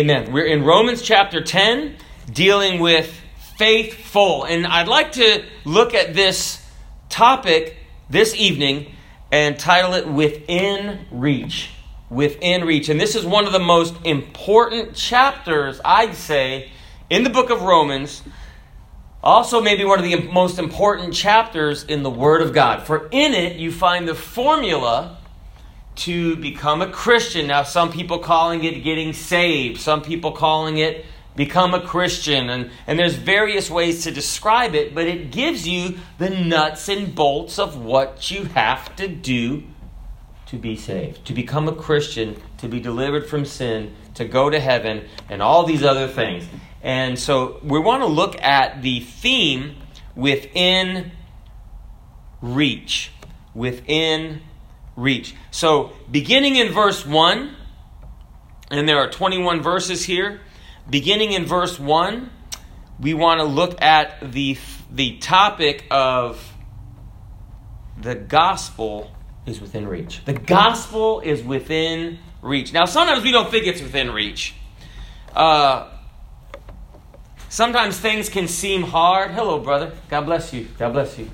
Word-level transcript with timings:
Amen. 0.00 0.32
We're 0.32 0.46
in 0.46 0.64
Romans 0.64 1.02
chapter 1.02 1.42
10, 1.42 1.96
dealing 2.32 2.80
with 2.80 3.14
faithful. 3.58 4.44
And 4.44 4.66
I'd 4.66 4.88
like 4.88 5.12
to 5.12 5.44
look 5.66 5.92
at 5.92 6.14
this 6.14 6.66
topic 7.10 7.76
this 8.08 8.34
evening 8.34 8.94
and 9.30 9.58
title 9.58 9.92
it 9.92 10.08
Within 10.08 11.04
Reach. 11.10 11.72
Within 12.08 12.64
Reach. 12.64 12.88
And 12.88 12.98
this 12.98 13.14
is 13.14 13.26
one 13.26 13.44
of 13.44 13.52
the 13.52 13.58
most 13.58 13.94
important 14.06 14.94
chapters, 14.94 15.78
I'd 15.84 16.14
say, 16.14 16.70
in 17.10 17.22
the 17.22 17.28
book 17.28 17.50
of 17.50 17.60
Romans. 17.60 18.22
Also, 19.22 19.60
maybe 19.60 19.84
one 19.84 19.98
of 19.98 20.06
the 20.06 20.22
most 20.32 20.58
important 20.58 21.12
chapters 21.12 21.84
in 21.84 22.02
the 22.02 22.08
Word 22.08 22.40
of 22.40 22.54
God. 22.54 22.86
For 22.86 23.08
in 23.10 23.34
it, 23.34 23.56
you 23.58 23.70
find 23.70 24.08
the 24.08 24.14
formula 24.14 25.18
to 26.04 26.36
become 26.36 26.82
a 26.82 26.90
Christian. 26.90 27.46
Now, 27.46 27.62
some 27.62 27.92
people 27.92 28.18
calling 28.18 28.64
it 28.64 28.82
getting 28.82 29.12
saved, 29.12 29.80
some 29.80 30.02
people 30.02 30.32
calling 30.32 30.78
it 30.78 31.04
become 31.36 31.74
a 31.74 31.80
Christian, 31.80 32.50
and, 32.50 32.70
and 32.86 32.98
there's 32.98 33.14
various 33.14 33.70
ways 33.70 34.02
to 34.04 34.10
describe 34.10 34.74
it, 34.74 34.94
but 34.94 35.06
it 35.06 35.30
gives 35.30 35.66
you 35.66 35.98
the 36.18 36.28
nuts 36.28 36.88
and 36.88 37.14
bolts 37.14 37.58
of 37.58 37.82
what 37.82 38.30
you 38.30 38.44
have 38.44 38.94
to 38.96 39.08
do 39.08 39.62
to 40.46 40.58
be 40.58 40.76
saved, 40.76 41.24
to 41.24 41.32
become 41.32 41.68
a 41.68 41.74
Christian, 41.74 42.36
to 42.58 42.68
be 42.68 42.80
delivered 42.80 43.26
from 43.26 43.46
sin, 43.46 43.94
to 44.14 44.24
go 44.26 44.50
to 44.50 44.60
heaven, 44.60 45.08
and 45.30 45.40
all 45.40 45.64
these 45.64 45.82
other 45.82 46.06
things. 46.06 46.44
And 46.82 47.18
so 47.18 47.60
we 47.62 47.78
want 47.78 48.02
to 48.02 48.06
look 48.06 48.40
at 48.42 48.82
the 48.82 49.00
theme 49.00 49.76
within 50.14 51.12
reach. 52.42 53.12
Within 53.54 54.42
reach. 54.96 55.34
So, 55.50 55.92
beginning 56.10 56.56
in 56.56 56.72
verse 56.72 57.06
1, 57.06 57.56
and 58.70 58.88
there 58.88 58.98
are 58.98 59.10
21 59.10 59.62
verses 59.62 60.04
here. 60.04 60.40
Beginning 60.88 61.32
in 61.32 61.44
verse 61.44 61.78
1, 61.78 62.30
we 62.98 63.14
want 63.14 63.40
to 63.40 63.44
look 63.44 63.80
at 63.82 64.32
the, 64.32 64.56
the 64.90 65.18
topic 65.18 65.84
of 65.90 66.52
the 68.00 68.14
gospel 68.14 69.14
is 69.46 69.60
within 69.60 69.86
reach. 69.86 70.24
The 70.24 70.32
gospel 70.32 71.20
is 71.20 71.42
within 71.42 72.18
reach. 72.40 72.72
Now, 72.72 72.84
sometimes 72.84 73.22
we 73.22 73.32
don't 73.32 73.50
think 73.50 73.66
it's 73.66 73.82
within 73.82 74.10
reach. 74.10 74.54
Uh, 75.34 75.88
sometimes 77.48 77.98
things 77.98 78.28
can 78.28 78.48
seem 78.48 78.82
hard. 78.82 79.30
Hello, 79.32 79.58
brother. 79.58 79.92
God 80.08 80.22
bless 80.22 80.52
you. 80.52 80.68
God 80.78 80.92
bless 80.92 81.18
you. 81.18 81.30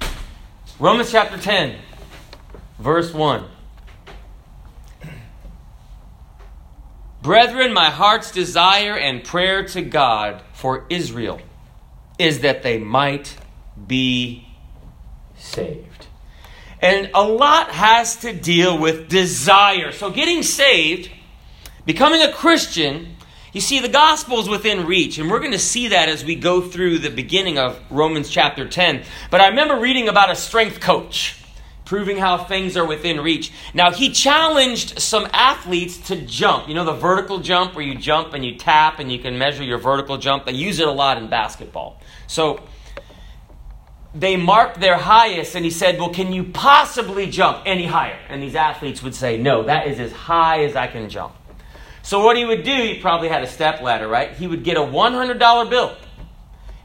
Romans 0.79 1.11
chapter 1.11 1.39
10, 1.39 1.77
verse 2.79 3.13
1. 3.13 3.45
Brethren, 7.21 7.73
my 7.73 7.91
heart's 7.91 8.31
desire 8.31 8.97
and 8.97 9.25
prayer 9.25 9.65
to 9.69 9.83
God 9.83 10.43
for 10.53 10.87
Israel 10.89 11.41
is 12.19 12.41
that 12.41 12.63
they 12.63 12.79
might 12.79 13.37
be 13.87 14.49
saved. 15.37 16.07
And 16.81 17.11
a 17.15 17.23
lot 17.23 17.71
has 17.71 18.17
to 18.17 18.33
deal 18.33 18.79
with 18.79 19.09
desire. 19.09 19.91
So, 19.91 20.11
getting 20.11 20.45
saved, 20.45 21.11
becoming 21.85 22.23
a 22.23 22.33
Christian, 22.33 23.17
you 23.53 23.61
see, 23.61 23.81
the 23.81 23.89
gospel 23.89 24.39
is 24.39 24.49
within 24.49 24.87
reach, 24.87 25.19
and 25.19 25.29
we're 25.29 25.41
going 25.41 25.53
to 25.53 25.59
see 25.59 25.89
that 25.89 26.09
as 26.09 26.25
we 26.25 26.37
go 26.37 26.61
through 26.61 27.01
the 27.01 27.11
beginning 27.11 27.59
of 27.59 27.81
Romans 27.91 28.31
chapter 28.31 28.69
10. 28.69 29.03
But 29.31 29.41
I 29.41 29.49
remember 29.49 29.77
reading 29.81 30.09
about 30.09 30.31
a 30.31 30.37
strength 30.37 30.79
coach 30.79 31.43
proving 31.89 32.19
how 32.19 32.37
things 32.37 32.77
are 32.77 32.85
within 32.85 33.19
reach. 33.19 33.51
Now, 33.73 33.91
he 33.91 34.13
challenged 34.13 35.01
some 35.01 35.27
athletes 35.33 35.97
to 36.09 36.17
jump. 36.17 36.69
You 36.69 36.75
know, 36.75 36.85
the 36.85 36.93
vertical 36.93 37.39
jump 37.39 37.75
where 37.75 37.85
you 37.85 37.95
jump 37.95 38.35
and 38.35 38.45
you 38.45 38.57
tap 38.57 38.99
and 38.99 39.11
you 39.11 39.19
can 39.19 39.39
measure 39.39 39.65
your 39.65 39.79
vertical 39.79 40.19
jump? 40.19 40.45
They 40.45 40.53
use 40.53 40.81
it 40.81 40.87
a 40.87 40.93
lot 40.93 41.17
in 41.17 41.31
basketball. 41.31 41.99
So, 42.27 42.61
they 44.15 44.37
marked 44.37 44.81
their 44.81 44.99
highest, 44.99 45.55
and 45.55 45.65
he 45.65 45.71
said, 45.71 45.99
Well, 45.99 46.11
can 46.11 46.31
you 46.31 46.45
possibly 46.45 47.31
jump 47.31 47.63
any 47.65 47.87
higher? 47.87 48.19
And 48.29 48.43
these 48.43 48.55
athletes 48.55 49.03
would 49.03 49.15
say, 49.15 49.39
No, 49.39 49.63
that 49.63 49.87
is 49.87 49.99
as 49.99 50.13
high 50.13 50.65
as 50.65 50.77
I 50.77 50.89
can 50.89 51.09
jump. 51.09 51.35
So, 52.03 52.23
what 52.23 52.37
he 52.37 52.45
would 52.45 52.65
do, 52.65 52.75
he 52.75 53.01
probably 53.01 53.29
had 53.29 53.43
a 53.43 53.47
step 53.47 53.81
ladder, 53.81 54.09
right? 54.09 54.33
He 54.33 54.47
would 54.47 54.63
get 54.63 54.77
a 54.77 54.81
$100 54.81 55.71
bill 55.71 55.97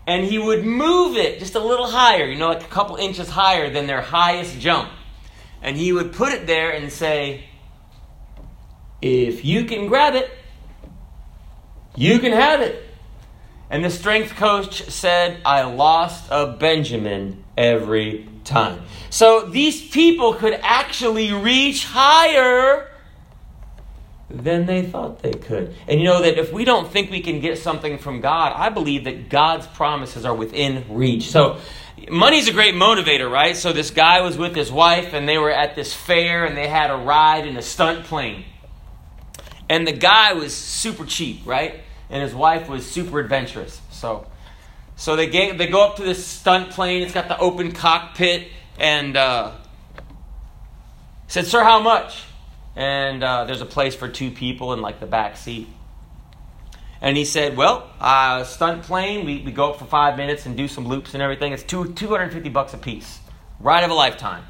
and 0.05 0.25
he 0.25 0.37
would 0.37 0.65
move 0.65 1.15
it 1.15 1.39
just 1.39 1.55
a 1.55 1.59
little 1.59 1.87
higher, 1.87 2.25
you 2.25 2.37
know, 2.37 2.49
like 2.49 2.63
a 2.63 2.67
couple 2.67 2.95
inches 2.97 3.29
higher 3.29 3.69
than 3.69 3.87
their 3.87 4.01
highest 4.01 4.59
jump. 4.59 4.89
And 5.61 5.77
he 5.77 5.93
would 5.93 6.11
put 6.13 6.33
it 6.33 6.45
there 6.45 6.71
and 6.71 6.91
say, 6.91 7.45
If 9.01 9.45
you 9.45 9.63
can 9.65 9.87
grab 9.87 10.15
it, 10.15 10.29
you 11.95 12.19
can 12.19 12.33
have 12.33 12.61
it. 12.61 12.83
And 13.69 13.83
the 13.83 13.89
strength 13.89 14.35
coach 14.35 14.83
said, 14.89 15.41
I 15.45 15.63
lost 15.63 16.27
a 16.29 16.47
Benjamin 16.47 17.43
every 17.57 18.27
time. 18.43 18.81
So 19.09 19.47
these 19.47 19.89
people 19.89 20.33
could 20.33 20.59
actually 20.61 21.31
reach 21.31 21.85
higher 21.85 22.92
than 24.33 24.65
they 24.65 24.81
thought 24.81 25.21
they 25.21 25.31
could. 25.31 25.75
And 25.87 25.99
you 25.99 26.05
know 26.05 26.21
that 26.21 26.37
if 26.37 26.51
we 26.51 26.65
don't 26.65 26.91
think 26.91 27.11
we 27.11 27.21
can 27.21 27.39
get 27.39 27.59
something 27.59 27.97
from 27.99 28.19
God, 28.19 28.53
I 28.55 28.69
believe 28.69 29.03
that 29.03 29.29
God's 29.29 29.67
promises 29.67 30.25
are 30.25 30.33
within 30.33 30.85
reach. 30.89 31.29
So 31.29 31.59
money's 32.09 32.47
a 32.47 32.51
great 32.51 32.73
motivator, 32.73 33.31
right? 33.31 33.55
So 33.55 33.71
this 33.71 33.91
guy 33.91 34.21
was 34.21 34.37
with 34.37 34.55
his 34.55 34.71
wife 34.71 35.13
and 35.13 35.29
they 35.29 35.37
were 35.37 35.51
at 35.51 35.75
this 35.75 35.93
fair 35.93 36.45
and 36.45 36.57
they 36.57 36.67
had 36.67 36.89
a 36.89 36.97
ride 36.97 37.47
in 37.47 37.55
a 37.57 37.61
stunt 37.61 38.05
plane. 38.05 38.43
And 39.69 39.87
the 39.87 39.93
guy 39.93 40.33
was 40.33 40.53
super 40.53 41.05
cheap, 41.05 41.41
right? 41.45 41.81
And 42.09 42.21
his 42.21 42.33
wife 42.33 42.67
was 42.67 42.89
super 42.89 43.19
adventurous. 43.19 43.79
So 43.91 44.27
so 44.95 45.15
they 45.15 45.27
get, 45.27 45.57
they 45.57 45.67
go 45.67 45.83
up 45.83 45.95
to 45.97 46.03
this 46.03 46.25
stunt 46.25 46.71
plane. 46.71 47.03
It's 47.03 47.13
got 47.13 47.27
the 47.27 47.37
open 47.37 47.71
cockpit 47.71 48.47
and 48.79 49.17
uh, 49.17 49.51
said, 51.27 51.47
"Sir, 51.47 51.63
how 51.63 51.79
much?" 51.81 52.23
And 52.75 53.23
uh, 53.23 53.45
there's 53.45 53.61
a 53.61 53.65
place 53.65 53.95
for 53.95 54.07
two 54.07 54.31
people 54.31 54.73
in 54.73 54.81
like 54.81 54.99
the 54.99 55.05
back 55.05 55.37
seat. 55.37 55.67
And 57.01 57.17
he 57.17 57.25
said, 57.25 57.57
"Well, 57.57 57.89
uh, 57.99 58.43
stunt 58.45 58.83
plane. 58.83 59.25
We, 59.25 59.41
we 59.41 59.51
go 59.51 59.71
up 59.71 59.79
for 59.79 59.85
five 59.85 60.17
minutes 60.17 60.45
and 60.45 60.55
do 60.55 60.67
some 60.67 60.87
loops 60.87 61.13
and 61.13 61.21
everything. 61.21 61.51
It's 61.51 61.63
two 61.63 61.93
two 61.93 62.07
hundred 62.07 62.31
fifty 62.31 62.49
bucks 62.49 62.73
a 62.73 62.77
piece, 62.77 63.19
ride 63.59 63.83
of 63.83 63.91
a 63.91 63.93
lifetime." 63.93 64.43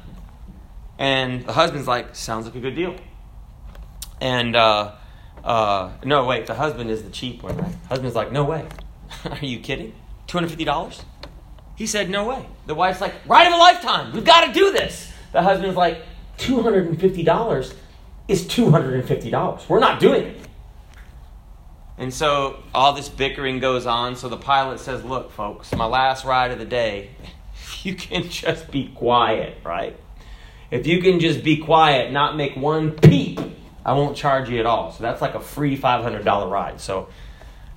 And 0.98 1.44
the 1.44 1.52
husband's 1.52 1.88
like, 1.88 2.14
"Sounds 2.14 2.46
like 2.46 2.54
a 2.54 2.60
good 2.60 2.76
deal." 2.76 2.94
And 4.20 4.54
uh, 4.54 4.92
uh, 5.42 5.90
no, 6.04 6.24
wait, 6.26 6.46
the 6.46 6.54
husband 6.54 6.90
is 6.90 7.02
the 7.02 7.10
cheap 7.10 7.42
one, 7.42 7.56
right? 7.56 7.74
Husband's 7.88 8.14
like, 8.14 8.30
"No 8.30 8.44
way, 8.44 8.66
are 9.24 9.44
you 9.44 9.58
kidding? 9.58 9.92
Two 10.28 10.38
hundred 10.38 10.48
fifty 10.48 10.64
dollars?" 10.64 11.02
He 11.74 11.88
said, 11.88 12.08
"No 12.08 12.28
way." 12.28 12.46
The 12.66 12.76
wife's 12.76 13.00
like, 13.00 13.14
"Ride 13.26 13.48
of 13.48 13.52
a 13.52 13.56
lifetime. 13.56 14.12
We've 14.12 14.24
got 14.24 14.46
to 14.46 14.52
do 14.52 14.70
this." 14.70 15.12
The 15.32 15.42
husband's 15.42 15.76
like, 15.76 15.98
two 16.36 16.62
hundred 16.62 16.86
and 16.86 17.00
fifty 17.00 17.22
dollars 17.22 17.74
is 18.28 18.44
$250. 18.44 19.68
We're 19.68 19.78
not 19.80 20.00
doing 20.00 20.24
it. 20.24 20.40
And 21.96 22.12
so 22.12 22.62
all 22.74 22.92
this 22.92 23.08
bickering 23.08 23.60
goes 23.60 23.86
on. 23.86 24.16
So 24.16 24.28
the 24.28 24.36
pilot 24.36 24.80
says, 24.80 25.04
Look, 25.04 25.30
folks, 25.30 25.72
my 25.74 25.86
last 25.86 26.24
ride 26.24 26.50
of 26.50 26.58
the 26.58 26.64
day, 26.64 27.10
if 27.54 27.84
you 27.86 27.94
can 27.94 28.28
just 28.28 28.70
be 28.70 28.88
quiet, 28.88 29.58
right? 29.64 29.98
If 30.70 30.86
you 30.86 31.00
can 31.00 31.20
just 31.20 31.44
be 31.44 31.58
quiet, 31.58 32.10
not 32.10 32.36
make 32.36 32.56
one 32.56 32.92
peep, 32.92 33.38
I 33.84 33.92
won't 33.92 34.16
charge 34.16 34.48
you 34.48 34.58
at 34.58 34.66
all. 34.66 34.92
So 34.92 35.02
that's 35.02 35.20
like 35.20 35.34
a 35.34 35.40
free 35.40 35.78
$500 35.78 36.50
ride. 36.50 36.80
So, 36.80 37.08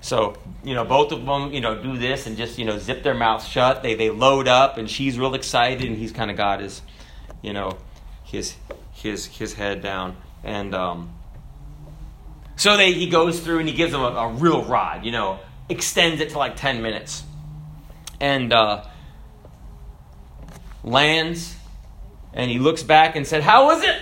so 0.02 0.36
you 0.64 0.74
know, 0.74 0.86
both 0.86 1.12
of 1.12 1.26
them, 1.26 1.54
you 1.54 1.62
know, 1.62 1.82
do 1.82 1.98
this 1.98 2.26
and 2.26 2.38
just, 2.38 2.58
you 2.58 2.66
know, 2.66 2.78
zip 2.80 3.04
their 3.04 3.14
mouths 3.14 3.48
shut. 3.48 3.84
They, 3.84 3.94
they 3.94 4.10
load 4.10 4.48
up, 4.48 4.78
and 4.78 4.90
she's 4.90 5.20
real 5.20 5.36
excited, 5.36 5.86
and 5.86 5.98
he's 5.98 6.12
kind 6.12 6.32
of 6.32 6.38
got 6.38 6.62
his, 6.62 6.82
you 7.42 7.54
know, 7.54 7.78
his, 8.24 8.56
his, 8.94 9.26
his 9.28 9.54
head 9.54 9.84
down. 9.84 10.16
And 10.44 10.74
um, 10.74 11.14
so 12.56 12.76
they, 12.76 12.94
he 12.94 13.08
goes 13.08 13.40
through 13.40 13.60
and 13.60 13.70
he 13.70 13.76
gives 13.76 13.92
them 13.92 14.02
a, 14.02 14.08
a, 14.08 14.30
real 14.30 14.64
ride, 14.64 15.06
you 15.06 15.12
know, 15.12 15.40
extends 15.70 16.22
it 16.22 16.32
to 16.32 16.38
like 16.38 16.56
10 16.56 16.82
minutes. 16.82 17.24
And 18.20 18.52
uh, 18.52 18.86
lands, 20.84 21.56
and 22.34 22.50
he 22.50 22.58
looks 22.58 22.82
back 22.82 23.16
and 23.16 23.28
said, 23.28 23.44
How 23.44 23.66
was 23.66 23.84
it? 23.84 24.02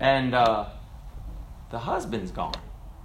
And 0.00 0.34
uh, 0.34 0.66
the 1.70 1.78
husband's 1.78 2.32
gone. 2.32 2.54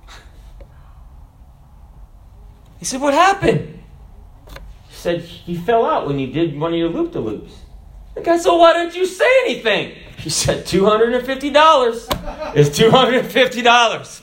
he 2.80 2.86
said, 2.86 3.01
What 3.01 3.13
happened? 3.13 3.83
He 4.88 4.95
said, 4.95 5.21
He 5.21 5.56
fell 5.56 5.86
out 5.86 6.07
when 6.07 6.18
you 6.18 6.27
did 6.27 6.59
one 6.59 6.74
of 6.74 6.80
your 6.80 6.89
loop 6.89 7.12
de 7.12 7.19
loops. 7.19 7.64
The 8.15 8.21
guy 8.21 8.38
said, 8.38 8.51
Why 8.51 8.73
didn't 8.73 8.95
you 8.95 9.06
say 9.06 9.29
anything? 9.44 9.95
He 10.17 10.29
said, 10.29 10.65
$250 10.65 12.56
is 12.56 12.69
$250. 12.71 14.21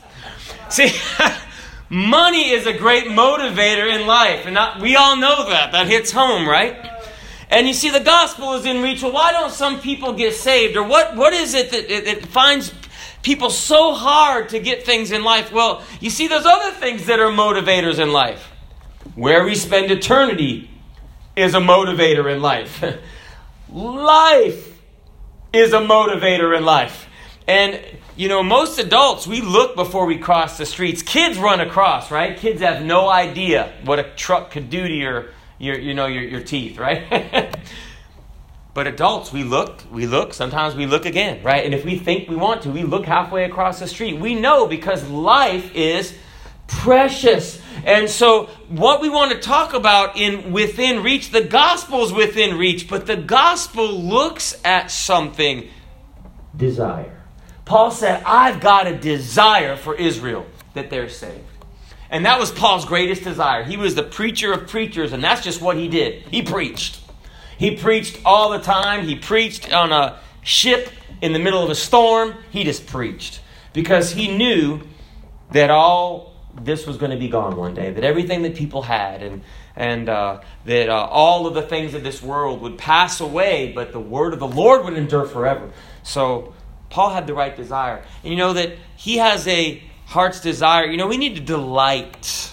See, 0.69 0.91
money 1.89 2.51
is 2.51 2.67
a 2.67 2.73
great 2.73 3.05
motivator 3.05 3.95
in 3.95 4.07
life. 4.07 4.47
And 4.47 4.55
not, 4.55 4.81
we 4.81 4.97
all 4.97 5.17
know 5.17 5.49
that. 5.51 5.71
That 5.73 5.87
hits 5.87 6.11
home, 6.11 6.49
right? 6.49 6.89
And 7.51 7.69
you 7.69 7.75
see, 7.75 7.91
the 7.91 8.01
gospel 8.01 8.55
is 8.55 8.65
in 8.65 8.83
reach. 8.83 9.03
Well, 9.03 9.13
why 9.13 9.31
don't 9.31 9.53
some 9.53 9.81
people 9.81 10.15
get 10.15 10.35
saved? 10.35 10.77
Or 10.77 10.83
what, 10.83 11.15
what 11.15 11.35
is 11.35 11.55
it 11.55 11.71
that 11.71 11.89
it, 11.89 12.07
it 12.09 12.27
finds 12.27 12.73
people 13.23 13.51
so 13.51 13.93
hard 13.93 14.49
to 14.49 14.59
get 14.59 14.85
things 14.85 15.13
in 15.13 15.23
life. 15.23 15.53
Well, 15.53 15.83
you 16.01 16.11
see, 16.11 16.27
there's 16.27 16.47
other 16.47 16.73
things 16.73 17.07
that 17.07 17.21
are 17.21 17.31
motivators 17.31 17.99
in 17.99 18.13
life. 18.13 18.51
Where 19.15 19.45
we 19.45 19.55
spend 19.55 19.91
eternity 19.91 20.71
is 21.37 21.55
a 21.55 21.61
motivator 21.61 22.33
in 22.35 22.43
life. 22.43 22.83
life 23.73 24.81
is 25.53 25.73
a 25.73 25.79
motivator 25.79 26.57
in 26.57 26.65
life. 26.65 27.09
And, 27.47 27.81
you 28.17 28.29
know, 28.29 28.43
most 28.43 28.79
adults, 28.79 29.27
we 29.27 29.41
look 29.41 29.75
before 29.75 30.07
we 30.07 30.19
cross 30.19 30.59
the 30.59 30.67
streets. 30.67 31.03
Kids 31.03 31.39
run 31.39 31.61
across, 31.61 32.11
right? 32.11 32.37
Kids 32.37 32.61
have 32.63 32.85
no 32.85 33.09
idea 33.09 33.73
what 33.85 33.99
a 33.99 34.05
truck 34.05 34.51
could 34.51 34.71
do 34.71 34.87
to 34.87 34.95
your, 34.95 35.31
your 35.59 35.79
you 35.79 35.95
know, 35.95 36.07
your, 36.07 36.23
your 36.23 36.41
teeth, 36.43 36.79
right? 36.79 37.55
but 38.75 38.87
adults, 38.87 39.33
we 39.33 39.43
look, 39.43 39.83
we 39.91 40.07
look, 40.07 40.35
sometimes 40.35 40.75
we 40.75 40.87
look 40.87 41.05
again, 41.05 41.43
right? 41.43 41.65
And 41.65 41.75
if 41.75 41.85
we 41.85 41.99
think 41.99 42.29
we 42.29 42.37
want 42.37 42.63
to, 42.63 42.71
we 42.71 42.85
look 42.85 43.07
halfway 43.07 43.45
across 43.45 43.81
the 43.81 43.89
street. 43.89 44.21
We 44.21 44.35
know 44.35 44.67
because 44.67 45.09
life 45.09 45.75
is 45.75 46.17
precious. 46.69 47.61
And 47.85 48.09
so 48.09 48.47
what 48.69 49.01
we 49.01 49.09
want 49.09 49.33
to 49.33 49.39
talk 49.39 49.75
about 49.75 50.17
in 50.17 50.53
within 50.53 51.03
reach, 51.03 51.31
the 51.31 51.43
gospel 51.43 52.05
is 52.05 52.13
within 52.13 52.57
reach, 52.57 52.89
but 52.89 53.07
the 53.07 53.17
gospel 53.17 53.91
looks 53.91 54.61
at 54.65 54.91
something 54.91 55.69
desire. 56.57 57.23
Paul 57.65 57.91
said, 57.91 58.23
I've 58.25 58.61
got 58.61 58.87
a 58.87 58.97
desire 58.97 59.77
for 59.77 59.95
Israel 59.95 60.47
that 60.75 60.91
they're 60.91 61.09
saved. 61.09 61.45
And 62.11 62.27
that 62.27 62.39
was 62.39 62.51
Paul's 62.51 62.85
greatest 62.85 63.25
desire. 63.25 63.65
He 63.65 63.77
was 63.77 63.95
the 63.95 64.03
preacher 64.03 64.53
of 64.53 64.69
preachers, 64.69 65.13
and 65.13 65.25
that's 65.25 65.43
just 65.43 65.63
what 65.63 65.77
he 65.77 65.89
did. 65.89 66.23
He 66.25 66.43
preached. 66.43 67.01
He 67.57 67.77
preached 67.77 68.21
all 68.25 68.51
the 68.51 68.59
time. 68.59 69.07
He 69.07 69.17
preached 69.17 69.73
on 69.73 69.93
a 69.93 70.19
ship 70.43 70.91
in 71.23 71.33
the 71.33 71.39
middle 71.39 71.63
of 71.63 71.71
a 71.71 71.75
storm. 71.75 72.35
He 72.51 72.65
just 72.65 72.87
preached 72.87 73.41
because 73.73 74.13
he 74.13 74.37
knew 74.37 74.83
that 75.53 75.71
all 75.71 76.32
this 76.61 76.87
was 76.87 76.97
going 76.97 77.11
to 77.11 77.17
be 77.17 77.29
gone 77.29 77.57
one 77.57 77.75
day, 77.75 77.91
that 77.91 78.05
everything 78.05 78.43
that 78.43 78.55
people 78.55 78.83
had 78.83 79.23
and, 79.23 79.43
and 79.75 80.09
uh, 80.09 80.41
that 80.65 80.89
uh, 80.89 81.07
all 81.07 81.47
of 81.47 81.55
the 81.55 81.63
things 81.63 81.95
of 81.95 82.03
this 82.03 82.23
world 82.23 82.61
would 82.61 82.79
pass 82.79 83.21
away, 83.21 83.73
but 83.73 83.93
the 83.93 84.01
word 84.01 84.33
of 84.33 84.39
the 84.39 84.49
Lord 84.49 84.85
would 84.85 84.95
endure 84.95 85.25
forever. 85.25 85.71
So 86.03 86.55
Paul 86.91 87.11
had 87.11 87.27
the 87.27 87.35
right 87.35 87.57
desire. 87.57 88.05
And 88.23 88.33
you 88.33 88.37
know 88.37 88.53
that 88.53 88.77
he 88.97 89.17
has 89.17 89.47
a 89.49 89.83
heart's 90.07 90.41
desire. 90.41 90.87
You 90.87 90.99
know, 90.99 91.07
we 91.07 91.17
need 91.17 91.37
to 91.37 91.43
delight. 91.43 92.53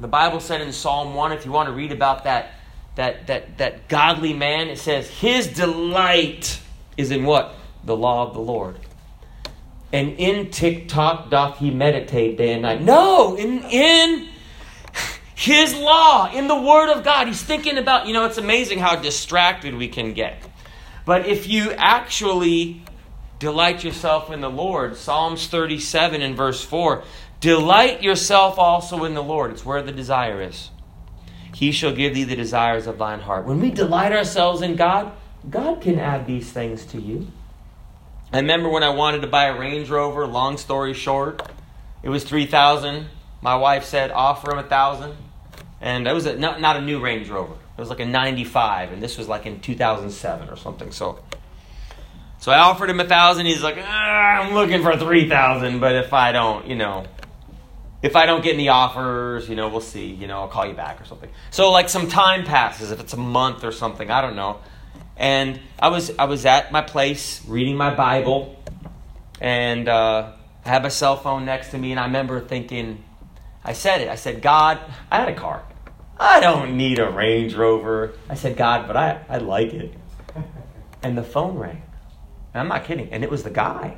The 0.00 0.08
Bible 0.08 0.40
said 0.40 0.60
in 0.60 0.72
Psalm 0.72 1.14
1, 1.14 1.32
if 1.32 1.44
you 1.44 1.52
want 1.52 1.68
to 1.68 1.72
read 1.72 1.92
about 1.92 2.24
that, 2.24 2.52
that, 2.96 3.28
that, 3.28 3.58
that 3.58 3.88
godly 3.88 4.32
man, 4.32 4.68
it 4.68 4.78
says, 4.78 5.08
his 5.08 5.46
delight 5.46 6.60
is 6.96 7.10
in 7.10 7.24
what? 7.24 7.54
The 7.84 7.96
law 7.96 8.26
of 8.26 8.34
the 8.34 8.40
Lord 8.40 8.76
and 9.94 10.18
in 10.18 10.50
TikTok 10.50 11.30
doth 11.30 11.58
he 11.58 11.70
meditate 11.70 12.36
day 12.36 12.52
and 12.52 12.62
night. 12.62 12.82
No, 12.82 13.36
in, 13.36 13.62
in 13.62 14.28
his 15.36 15.72
law, 15.72 16.28
in 16.32 16.48
the 16.48 16.60
Word 16.60 16.90
of 16.90 17.04
God. 17.04 17.28
He's 17.28 17.40
thinking 17.40 17.78
about, 17.78 18.08
you 18.08 18.12
know, 18.12 18.24
it's 18.24 18.36
amazing 18.36 18.80
how 18.80 18.96
distracted 18.96 19.76
we 19.76 19.86
can 19.86 20.12
get. 20.12 20.42
But 21.04 21.26
if 21.26 21.46
you 21.46 21.70
actually 21.72 22.82
delight 23.38 23.84
yourself 23.84 24.32
in 24.32 24.40
the 24.40 24.50
Lord, 24.50 24.96
Psalms 24.96 25.46
37 25.46 26.22
and 26.22 26.36
verse 26.36 26.64
4, 26.64 27.04
delight 27.38 28.02
yourself 28.02 28.58
also 28.58 29.04
in 29.04 29.14
the 29.14 29.22
Lord. 29.22 29.52
It's 29.52 29.64
where 29.64 29.82
the 29.82 29.92
desire 29.92 30.42
is. 30.42 30.70
He 31.54 31.70
shall 31.70 31.94
give 31.94 32.14
thee 32.14 32.24
the 32.24 32.34
desires 32.34 32.88
of 32.88 32.98
thine 32.98 33.20
heart. 33.20 33.46
When 33.46 33.60
we 33.60 33.70
delight 33.70 34.10
ourselves 34.10 34.60
in 34.60 34.74
God, 34.74 35.12
God 35.48 35.80
can 35.80 36.00
add 36.00 36.26
these 36.26 36.50
things 36.50 36.84
to 36.86 37.00
you. 37.00 37.28
I 38.34 38.38
remember 38.38 38.68
when 38.68 38.82
I 38.82 38.88
wanted 38.88 39.20
to 39.20 39.28
buy 39.28 39.44
a 39.44 39.56
Range 39.56 39.88
Rover, 39.88 40.26
long 40.26 40.58
story 40.58 40.92
short, 40.92 41.40
it 42.02 42.08
was 42.08 42.24
3000 42.24 43.06
My 43.40 43.54
wife 43.54 43.84
said, 43.84 44.10
offer 44.10 44.50
him 44.50 44.58
a 44.58 44.62
1000 44.62 45.16
And 45.80 46.08
it 46.08 46.12
was 46.12 46.26
a, 46.26 46.36
not, 46.36 46.60
not 46.60 46.76
a 46.76 46.80
new 46.80 46.98
Range 46.98 47.30
Rover. 47.30 47.52
It 47.54 47.80
was 47.80 47.90
like 47.90 48.00
a 48.00 48.04
95, 48.04 48.90
and 48.90 49.00
this 49.00 49.16
was 49.18 49.28
like 49.28 49.46
in 49.46 49.60
2007 49.60 50.48
or 50.48 50.56
something. 50.56 50.90
So, 50.90 51.20
so 52.40 52.50
I 52.50 52.58
offered 52.58 52.90
him 52.90 52.98
a 52.98 53.04
thousand. 53.04 53.46
He's 53.46 53.62
like, 53.62 53.76
ah, 53.78 54.40
I'm 54.40 54.52
looking 54.52 54.82
for 54.82 54.96
three 54.96 55.28
thousand, 55.28 55.78
but 55.78 55.94
if 55.94 56.12
I 56.12 56.32
don't, 56.32 56.66
you 56.66 56.74
know, 56.74 57.06
if 58.02 58.16
I 58.16 58.26
don't 58.26 58.42
get 58.42 58.54
any 58.54 58.68
offers, 58.68 59.48
you 59.48 59.54
know, 59.54 59.68
we'll 59.68 59.80
see. 59.80 60.06
You 60.06 60.26
know, 60.26 60.40
I'll 60.40 60.48
call 60.48 60.66
you 60.66 60.74
back 60.74 61.00
or 61.00 61.04
something. 61.04 61.30
So 61.52 61.70
like 61.70 61.88
some 61.88 62.08
time 62.08 62.44
passes, 62.44 62.90
if 62.90 62.98
it's 62.98 63.12
a 63.12 63.16
month 63.16 63.62
or 63.62 63.70
something, 63.70 64.10
I 64.10 64.20
don't 64.20 64.34
know 64.34 64.58
and 65.16 65.60
I 65.78 65.88
was 65.88 66.10
I 66.18 66.24
was 66.24 66.46
at 66.46 66.72
my 66.72 66.82
place 66.82 67.44
reading 67.46 67.76
my 67.76 67.94
Bible, 67.94 68.56
and 69.40 69.88
uh, 69.88 70.32
I 70.64 70.68
had 70.68 70.82
my 70.82 70.88
cell 70.88 71.16
phone 71.16 71.44
next 71.44 71.70
to 71.70 71.78
me, 71.78 71.90
and 71.90 72.00
I 72.00 72.06
remember 72.06 72.40
thinking, 72.40 73.04
I 73.64 73.72
said 73.72 74.00
it. 74.00 74.08
I 74.08 74.16
said, 74.16 74.42
God, 74.42 74.78
I 75.10 75.20
had 75.20 75.28
a 75.28 75.34
car. 75.34 75.62
I 76.18 76.40
don't 76.40 76.76
need 76.76 76.98
a 76.98 77.10
Range 77.10 77.54
Rover. 77.54 78.14
I 78.28 78.34
said, 78.34 78.56
God, 78.56 78.86
but 78.86 78.96
I, 78.96 79.24
I 79.28 79.38
like 79.38 79.72
it. 79.72 79.94
And 81.02 81.18
the 81.18 81.22
phone 81.22 81.58
rang. 81.58 81.82
And 82.52 82.60
I'm 82.60 82.68
not 82.68 82.84
kidding. 82.84 83.10
And 83.10 83.24
it 83.24 83.30
was 83.30 83.42
the 83.42 83.50
guy. 83.50 83.96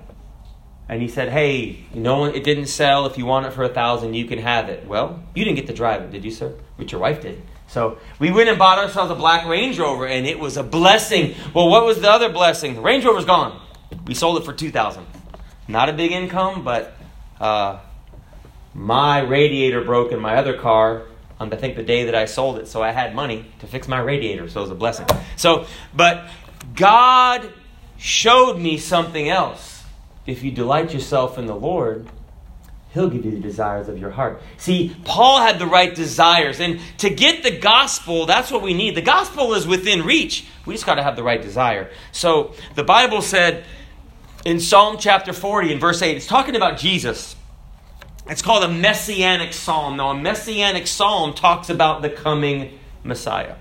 And 0.88 1.02
he 1.02 1.08
said, 1.08 1.30
Hey, 1.30 1.84
you 1.92 2.00
know, 2.00 2.24
it 2.24 2.42
didn't 2.44 2.66
sell. 2.66 3.06
If 3.06 3.18
you 3.18 3.26
want 3.26 3.46
it 3.46 3.52
for 3.52 3.64
a 3.64 3.68
thousand, 3.68 4.14
you 4.14 4.24
can 4.24 4.38
have 4.38 4.68
it. 4.68 4.86
Well, 4.86 5.22
you 5.34 5.44
didn't 5.44 5.56
get 5.56 5.66
to 5.66 5.74
drive 5.74 6.02
it, 6.02 6.10
did 6.10 6.24
you, 6.24 6.30
sir? 6.30 6.54
Which 6.76 6.92
your 6.92 7.00
wife 7.00 7.22
did. 7.22 7.42
So 7.68 7.98
we 8.18 8.30
went 8.30 8.48
and 8.48 8.58
bought 8.58 8.78
ourselves 8.78 9.10
a 9.10 9.14
black 9.14 9.46
Range 9.46 9.78
Rover, 9.78 10.06
and 10.06 10.26
it 10.26 10.38
was 10.38 10.56
a 10.56 10.62
blessing. 10.62 11.34
Well, 11.54 11.68
what 11.68 11.84
was 11.84 12.00
the 12.00 12.10
other 12.10 12.28
blessing? 12.28 12.74
The 12.74 12.80
Range 12.80 13.04
Rover's 13.04 13.24
gone. 13.24 13.60
We 14.06 14.14
sold 14.14 14.38
it 14.40 14.44
for 14.44 14.52
two 14.52 14.70
thousand. 14.70 15.06
Not 15.68 15.88
a 15.88 15.92
big 15.92 16.12
income, 16.12 16.64
but 16.64 16.94
uh, 17.40 17.80
my 18.72 19.20
radiator 19.20 19.82
broke 19.82 20.12
in 20.12 20.20
my 20.20 20.36
other 20.36 20.56
car 20.56 21.02
on 21.38 21.52
I 21.52 21.56
think 21.56 21.76
the 21.76 21.82
day 21.82 22.04
that 22.04 22.14
I 22.14 22.24
sold 22.24 22.58
it, 22.58 22.68
so 22.68 22.82
I 22.82 22.92
had 22.92 23.14
money 23.14 23.44
to 23.58 23.66
fix 23.66 23.88
my 23.88 23.98
radiator. 23.98 24.48
So 24.48 24.60
it 24.60 24.62
was 24.62 24.70
a 24.70 24.74
blessing. 24.74 25.06
So, 25.36 25.66
but 25.94 26.28
God 26.74 27.52
showed 27.98 28.58
me 28.58 28.78
something 28.78 29.28
else. 29.28 29.84
If 30.26 30.42
you 30.42 30.50
delight 30.50 30.94
yourself 30.94 31.38
in 31.38 31.46
the 31.46 31.54
Lord, 31.54 32.08
He'll 32.96 33.10
give 33.10 33.26
you 33.26 33.30
the 33.30 33.40
desires 33.40 33.88
of 33.88 33.98
your 33.98 34.10
heart. 34.10 34.40
See, 34.56 34.96
Paul 35.04 35.42
had 35.42 35.58
the 35.58 35.66
right 35.66 35.94
desires. 35.94 36.60
And 36.60 36.80
to 36.96 37.10
get 37.10 37.42
the 37.42 37.50
gospel, 37.50 38.24
that's 38.24 38.50
what 38.50 38.62
we 38.62 38.72
need. 38.72 38.94
The 38.94 39.02
gospel 39.02 39.52
is 39.52 39.66
within 39.66 40.02
reach. 40.02 40.46
We 40.64 40.72
just 40.72 40.86
got 40.86 40.94
to 40.94 41.02
have 41.02 41.14
the 41.14 41.22
right 41.22 41.42
desire. 41.42 41.90
So 42.12 42.54
the 42.74 42.84
Bible 42.84 43.20
said 43.20 43.66
in 44.46 44.60
Psalm 44.60 44.96
chapter 44.98 45.34
40 45.34 45.72
and 45.72 45.78
verse 45.78 46.00
8, 46.00 46.16
it's 46.16 46.26
talking 46.26 46.56
about 46.56 46.78
Jesus. 46.78 47.36
It's 48.28 48.40
called 48.40 48.64
a 48.64 48.68
messianic 48.68 49.52
psalm. 49.52 49.98
Now, 49.98 50.12
a 50.12 50.18
messianic 50.18 50.86
psalm 50.86 51.34
talks 51.34 51.68
about 51.68 52.00
the 52.00 52.08
coming 52.08 52.78
Messiah. 53.04 53.56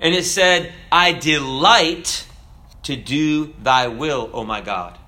And 0.00 0.14
it 0.14 0.24
said, 0.24 0.72
I 0.92 1.14
delight 1.14 2.28
to 2.84 2.94
do 2.94 3.54
thy 3.60 3.88
will, 3.88 4.30
O 4.32 4.44
my 4.44 4.60
God. 4.60 5.00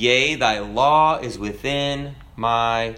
Yea, 0.00 0.34
thy 0.34 0.60
law 0.60 1.18
is 1.18 1.38
within 1.38 2.16
my 2.34 2.96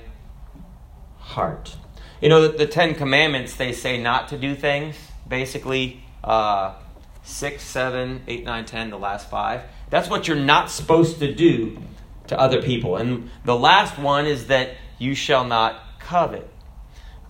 heart. 1.18 1.76
You 2.21 2.28
know, 2.28 2.47
the, 2.47 2.59
the 2.59 2.66
Ten 2.68 2.94
Commandments, 2.94 3.56
they 3.56 3.73
say 3.73 4.00
not 4.00 4.28
to 4.28 4.38
do 4.38 4.54
things. 4.54 4.94
Basically, 5.26 6.04
uh, 6.23 6.75
6, 7.25 7.61
7, 7.61 8.23
8, 8.28 8.44
9, 8.44 8.64
10, 8.64 8.90
the 8.90 8.99
last 9.00 9.28
five. 9.28 9.62
That's 9.90 10.09
what 10.09 10.28
you're 10.28 10.37
not 10.37 10.71
supposed 10.71 11.18
to 11.18 11.35
do 11.35 11.82
to 12.28 12.38
other 12.38 12.62
people. 12.62 12.97
And 12.97 13.30
the 13.44 13.56
last 13.56 13.99
one 13.99 14.26
is 14.26 14.47
that 14.47 14.76
you 15.00 15.16
shall 15.16 15.44
not 15.44 15.82
covet 15.99 16.49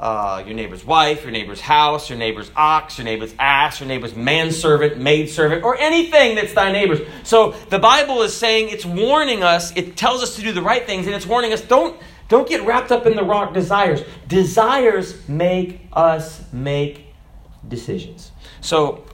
uh, 0.02 0.42
your 0.44 0.56
neighbor's 0.56 0.84
wife, 0.84 1.22
your 1.22 1.30
neighbor's 1.30 1.60
house, 1.60 2.10
your 2.10 2.18
neighbor's 2.18 2.50
ox, 2.56 2.98
your 2.98 3.04
neighbor's 3.04 3.32
ass, 3.38 3.78
your 3.78 3.86
neighbor's 3.86 4.16
manservant, 4.16 4.98
maidservant, 4.98 5.62
or 5.62 5.78
anything 5.78 6.34
that's 6.34 6.52
thy 6.54 6.72
neighbor's. 6.72 7.06
So 7.22 7.52
the 7.70 7.78
Bible 7.78 8.22
is 8.22 8.36
saying 8.36 8.70
it's 8.70 8.84
warning 8.84 9.44
us, 9.44 9.72
it 9.76 9.96
tells 9.96 10.20
us 10.20 10.34
to 10.34 10.42
do 10.42 10.50
the 10.50 10.60
right 10.60 10.84
things, 10.84 11.06
and 11.06 11.14
it's 11.14 11.24
warning 11.24 11.52
us 11.52 11.60
don't, 11.60 11.96
don't 12.28 12.48
get 12.48 12.66
wrapped 12.66 12.90
up 12.90 13.06
in 13.06 13.14
the 13.14 13.22
wrong 13.22 13.52
desires. 13.52 14.02
Desires 14.26 15.28
make 15.28 15.86
us 15.92 16.42
make 16.52 17.06
decisions. 17.68 18.32
So 18.60 19.04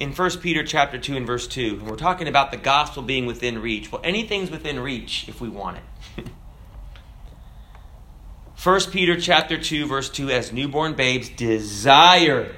in 0.00 0.12
1 0.12 0.30
Peter 0.38 0.64
chapter 0.64 0.96
2 0.96 1.18
and 1.18 1.26
verse 1.26 1.46
2, 1.46 1.84
we're 1.84 1.96
talking 1.96 2.28
about 2.28 2.50
the 2.50 2.56
gospel 2.56 3.02
being 3.02 3.26
within 3.26 3.60
reach. 3.60 3.92
Well, 3.92 4.00
anything's 4.02 4.50
within 4.50 4.80
reach 4.80 5.28
if 5.28 5.38
we 5.42 5.50
want 5.50 5.76
it. 5.76 5.82
1 8.62 8.80
Peter 8.92 9.20
chapter 9.20 9.58
2 9.58 9.86
verse 9.86 10.08
2 10.08 10.30
as 10.30 10.52
newborn 10.52 10.94
babes 10.94 11.28
desire 11.30 12.54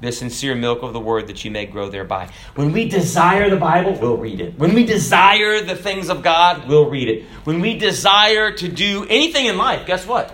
the 0.00 0.12
sincere 0.12 0.54
milk 0.54 0.82
of 0.82 0.92
the 0.92 1.00
word 1.00 1.26
that 1.26 1.44
you 1.44 1.50
may 1.50 1.66
grow 1.66 1.88
thereby. 1.88 2.30
When 2.54 2.70
we 2.70 2.88
desire 2.88 3.50
the 3.50 3.56
Bible, 3.56 3.98
we'll 4.00 4.16
read 4.16 4.40
it. 4.40 4.56
When 4.56 4.72
we 4.72 4.84
desire 4.84 5.60
the 5.60 5.74
things 5.74 6.10
of 6.10 6.22
God, 6.22 6.68
we'll 6.68 6.88
read 6.88 7.08
it. 7.08 7.24
When 7.42 7.60
we 7.60 7.76
desire 7.76 8.52
to 8.52 8.68
do 8.68 9.04
anything 9.08 9.46
in 9.46 9.56
life, 9.56 9.84
guess 9.84 10.06
what? 10.06 10.32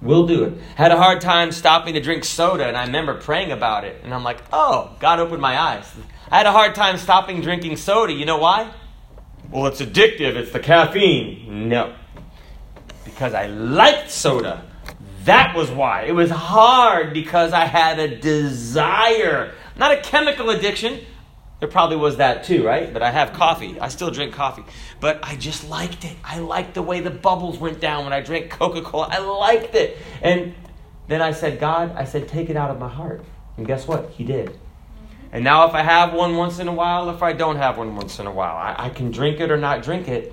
We'll 0.00 0.26
do 0.26 0.44
it. 0.44 0.54
Had 0.74 0.92
a 0.92 0.96
hard 0.96 1.20
time 1.20 1.52
stopping 1.52 1.92
to 1.92 2.00
drink 2.00 2.24
soda, 2.24 2.66
and 2.66 2.76
I 2.78 2.86
remember 2.86 3.14
praying 3.14 3.52
about 3.52 3.84
it. 3.84 4.00
And 4.04 4.14
I'm 4.14 4.24
like, 4.24 4.42
oh, 4.52 4.96
God 5.00 5.18
opened 5.18 5.42
my 5.42 5.58
eyes. 5.58 5.90
I 6.30 6.38
had 6.38 6.46
a 6.46 6.52
hard 6.52 6.74
time 6.74 6.96
stopping 6.96 7.42
drinking 7.42 7.76
soda. 7.76 8.12
You 8.12 8.24
know 8.24 8.38
why? 8.38 8.72
well, 9.50 9.66
it's 9.66 9.82
addictive, 9.82 10.34
it's 10.34 10.52
the 10.52 10.60
caffeine. 10.60 11.68
No. 11.68 11.94
Because 13.12 13.34
I 13.34 13.46
liked 13.46 14.10
soda. 14.10 14.64
That 15.24 15.54
was 15.54 15.70
why. 15.70 16.02
It 16.02 16.12
was 16.12 16.30
hard 16.30 17.12
because 17.12 17.52
I 17.52 17.66
had 17.66 17.98
a 17.98 18.16
desire. 18.16 19.52
Not 19.76 19.92
a 19.92 20.00
chemical 20.00 20.50
addiction. 20.50 21.00
There 21.60 21.68
probably 21.68 21.96
was 21.96 22.16
that 22.16 22.42
too, 22.42 22.64
right? 22.66 22.92
But 22.92 23.02
I 23.02 23.12
have 23.12 23.32
coffee. 23.32 23.78
I 23.78 23.86
still 23.86 24.10
drink 24.10 24.34
coffee. 24.34 24.64
But 24.98 25.20
I 25.22 25.36
just 25.36 25.68
liked 25.68 26.04
it. 26.04 26.16
I 26.24 26.40
liked 26.40 26.74
the 26.74 26.82
way 26.82 27.00
the 27.00 27.10
bubbles 27.10 27.58
went 27.58 27.80
down 27.80 28.02
when 28.02 28.12
I 28.12 28.20
drank 28.20 28.50
Coca 28.50 28.82
Cola. 28.82 29.08
I 29.10 29.18
liked 29.18 29.76
it. 29.76 29.96
And 30.22 30.54
then 31.06 31.22
I 31.22 31.30
said, 31.30 31.60
God, 31.60 31.94
I 31.94 32.04
said, 32.04 32.26
take 32.26 32.50
it 32.50 32.56
out 32.56 32.70
of 32.70 32.80
my 32.80 32.88
heart. 32.88 33.24
And 33.56 33.64
guess 33.64 33.86
what? 33.86 34.10
He 34.10 34.24
did. 34.24 34.58
And 35.30 35.44
now, 35.44 35.66
if 35.66 35.74
I 35.74 35.82
have 35.82 36.12
one 36.12 36.36
once 36.36 36.58
in 36.58 36.68
a 36.68 36.72
while, 36.72 37.08
if 37.08 37.22
I 37.22 37.32
don't 37.32 37.56
have 37.56 37.78
one 37.78 37.96
once 37.96 38.18
in 38.18 38.26
a 38.26 38.32
while, 38.32 38.56
I, 38.56 38.86
I 38.86 38.88
can 38.90 39.10
drink 39.10 39.40
it 39.40 39.50
or 39.50 39.56
not 39.56 39.82
drink 39.82 40.08
it, 40.08 40.32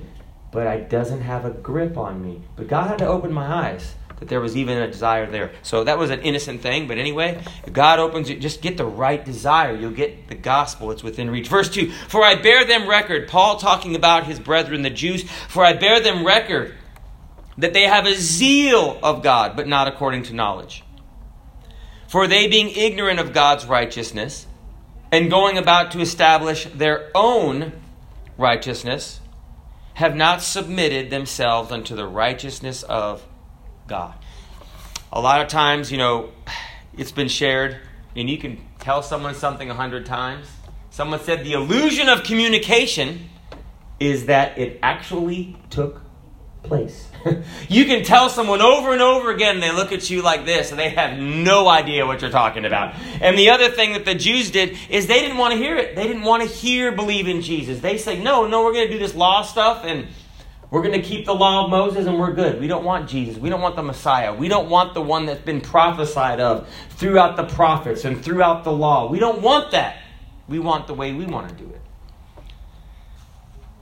but 0.52 0.68
it 0.68 0.90
doesn't 0.90 1.22
have 1.22 1.46
a 1.46 1.52
grip 1.52 1.98
on 1.98 2.22
me. 2.22 2.42
But 2.56 2.68
God 2.68 2.88
had 2.88 3.00
to 3.00 3.08
open 3.08 3.32
my 3.32 3.68
eyes 3.68 3.96
that 4.20 4.28
there 4.28 4.42
was 4.42 4.58
even 4.58 4.78
a 4.78 4.88
desire 4.88 5.26
there. 5.26 5.52
So 5.64 5.86
that 5.86 5.98
was 5.98 6.10
an 6.10 6.22
innocent 6.22 6.62
thing, 6.62 6.88
but 6.88 6.98
anyway, 6.98 7.42
God 7.72 8.00
opens 8.00 8.30
it, 8.30 8.42
just 8.42 8.62
get 8.62 8.76
the 8.76 8.86
right 8.86 9.24
desire. 9.24 9.76
You'll 9.76 9.92
get 9.92 10.28
the 10.28 10.36
gospel, 10.36 10.92
it's 10.92 11.04
within 11.04 11.30
reach. 11.30 11.48
Verse 11.48 11.70
2 11.70 11.92
For 12.10 12.24
I 12.24 12.36
bear 12.36 12.66
them 12.66 12.88
record, 12.88 13.28
Paul 13.28 13.58
talking 13.58 13.96
about 13.96 14.26
his 14.26 14.40
brethren, 14.40 14.82
the 14.82 14.90
Jews, 14.90 15.24
for 15.48 15.64
I 15.64 15.74
bear 15.74 16.02
them 16.02 16.26
record 16.26 16.76
that 17.58 17.74
they 17.74 17.84
have 17.84 18.06
a 18.06 18.16
zeal 18.16 19.00
of 19.02 19.24
God, 19.24 19.56
but 19.56 19.68
not 19.68 19.88
according 19.88 20.24
to 20.24 20.34
knowledge. 20.34 20.84
For 22.08 22.28
they, 22.28 22.48
being 22.48 22.70
ignorant 22.70 23.20
of 23.20 23.34
God's 23.34 23.66
righteousness, 23.66 24.48
and 25.12 25.30
going 25.30 25.58
about 25.58 25.92
to 25.92 26.02
establish 26.02 26.66
their 26.66 27.10
own 27.16 27.74
righteousness, 28.38 29.19
have 30.00 30.16
not 30.16 30.42
submitted 30.42 31.10
themselves 31.10 31.74
unto 31.74 31.94
the 31.94 32.08
righteousness 32.08 32.84
of 32.84 33.22
God. 33.86 34.14
A 35.12 35.20
lot 35.20 35.42
of 35.42 35.50
times, 35.50 35.92
you 35.92 35.98
know, 35.98 36.30
it's 36.98 37.12
been 37.12 37.28
shared, 37.28 37.76
and 38.16 38.30
you 38.30 38.38
can 38.38 38.66
tell 38.80 39.04
someone 39.04 39.36
something 39.36 39.70
a 39.70 39.74
hundred 39.74 40.06
times. 40.06 40.48
Someone 40.90 41.20
said 41.20 41.44
the 41.44 41.52
illusion 41.52 42.08
of 42.08 42.24
communication 42.24 43.30
is 44.00 44.28
that 44.28 44.58
it 44.58 44.80
actually 44.82 45.58
took 45.70 46.02
place. 46.64 47.09
you 47.70 47.86
can 47.86 48.04
tell 48.04 48.30
someone 48.30 48.62
over 48.62 48.94
and 48.94 49.02
over 49.02 49.32
again, 49.32 49.60
they 49.60 49.72
look 49.72 49.92
at 49.92 50.10
you 50.10 50.22
like 50.22 50.46
this, 50.46 50.72
and 50.72 50.80
they 50.80 50.90
have 50.90 51.18
no 51.18 51.68
idea 51.68 52.06
what 52.06 52.22
you're 52.22 52.32
talking 52.32 52.66
about. 52.66 52.96
And 53.22 53.38
the 53.38 53.50
other 53.50 53.70
thing 53.70 53.94
that 53.94 54.06
the 54.06 54.16
Jews 54.16 54.52
did 54.52 54.78
is 54.90 55.08
they 55.08 55.20
didn't 55.20 55.38
want 55.38 55.54
to 55.54 55.58
hear 55.58 55.76
it. 55.78 55.96
They 55.96 56.08
didn't 56.08 56.24
want 56.24 56.44
to 56.44 56.50
hear 56.50 56.92
believe 56.92 57.28
in 57.28 57.42
Jesus. 57.42 57.80
They 57.80 57.98
say, 57.98 58.22
no, 58.22 58.48
no, 58.48 58.64
we're 58.64 58.74
going 58.74 58.88
to 58.88 58.94
do 58.94 59.00
this 59.00 59.16
law 59.16 59.42
stuff, 59.42 59.84
and 59.84 60.08
we're 60.72 60.84
going 60.84 61.02
to 61.02 61.08
keep 61.08 61.26
the 61.26 61.34
law 61.34 61.66
of 61.66 61.72
Moses 61.72 62.06
and 62.06 62.20
we're 62.20 62.34
good. 62.34 62.60
We 62.60 62.68
don't 62.68 62.84
want 62.84 63.10
Jesus. 63.10 63.38
We 63.38 63.50
don't 63.50 63.62
want 63.62 63.76
the 63.76 63.82
Messiah. 63.82 64.34
We 64.34 64.48
don't 64.48 64.70
want 64.70 64.94
the 64.94 65.02
one 65.02 65.26
that's 65.26 65.42
been 65.42 65.62
prophesied 65.62 66.40
of 66.40 66.70
throughout 66.92 67.38
the 67.38 67.46
prophets 67.46 68.06
and 68.06 68.24
throughout 68.24 68.64
the 68.64 68.72
law. 68.72 69.10
We 69.10 69.18
don't 69.18 69.42
want 69.42 69.72
that. 69.72 69.98
We 70.48 70.60
want 70.60 70.86
the 70.86 70.94
way 70.94 71.12
we 71.12 71.26
want 71.26 71.50
to 71.50 71.56
do 71.56 71.68
it. 71.72 71.82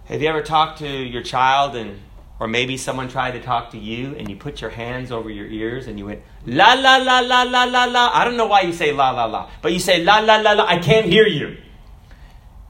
Have 0.06 0.22
you 0.22 0.30
ever 0.30 0.42
talked 0.42 0.80
to 0.80 0.88
your 0.88 1.24
child 1.24 1.76
and 1.76 2.00
or 2.40 2.48
maybe 2.48 2.78
someone 2.78 3.08
tried 3.08 3.32
to 3.32 3.42
talk 3.42 3.72
to 3.72 3.78
you 3.78 4.16
and 4.16 4.30
you 4.30 4.36
put 4.36 4.62
your 4.62 4.70
hands 4.70 5.12
over 5.12 5.30
your 5.30 5.48
ears 5.48 5.88
and 5.88 5.98
you 5.98 6.06
went 6.06 6.22
la 6.46 6.74
la 6.74 6.98
la 6.98 7.20
la 7.20 7.44
la 7.44 7.64
la 7.64 7.86
la. 7.86 8.12
I 8.14 8.24
don't 8.24 8.38
know 8.38 8.46
why 8.46 8.62
you 8.62 8.74
say 8.74 8.92
la 8.92 9.12
la 9.12 9.26
la, 9.26 9.50
but 9.62 9.74
you 9.74 9.80
say 9.80 10.04
la 10.04 10.20
la 10.20 10.38
la 10.38 10.54
la. 10.54 10.66
I 10.66 10.78
can't 10.80 11.08
hear 11.08 11.28
you. 11.28 11.58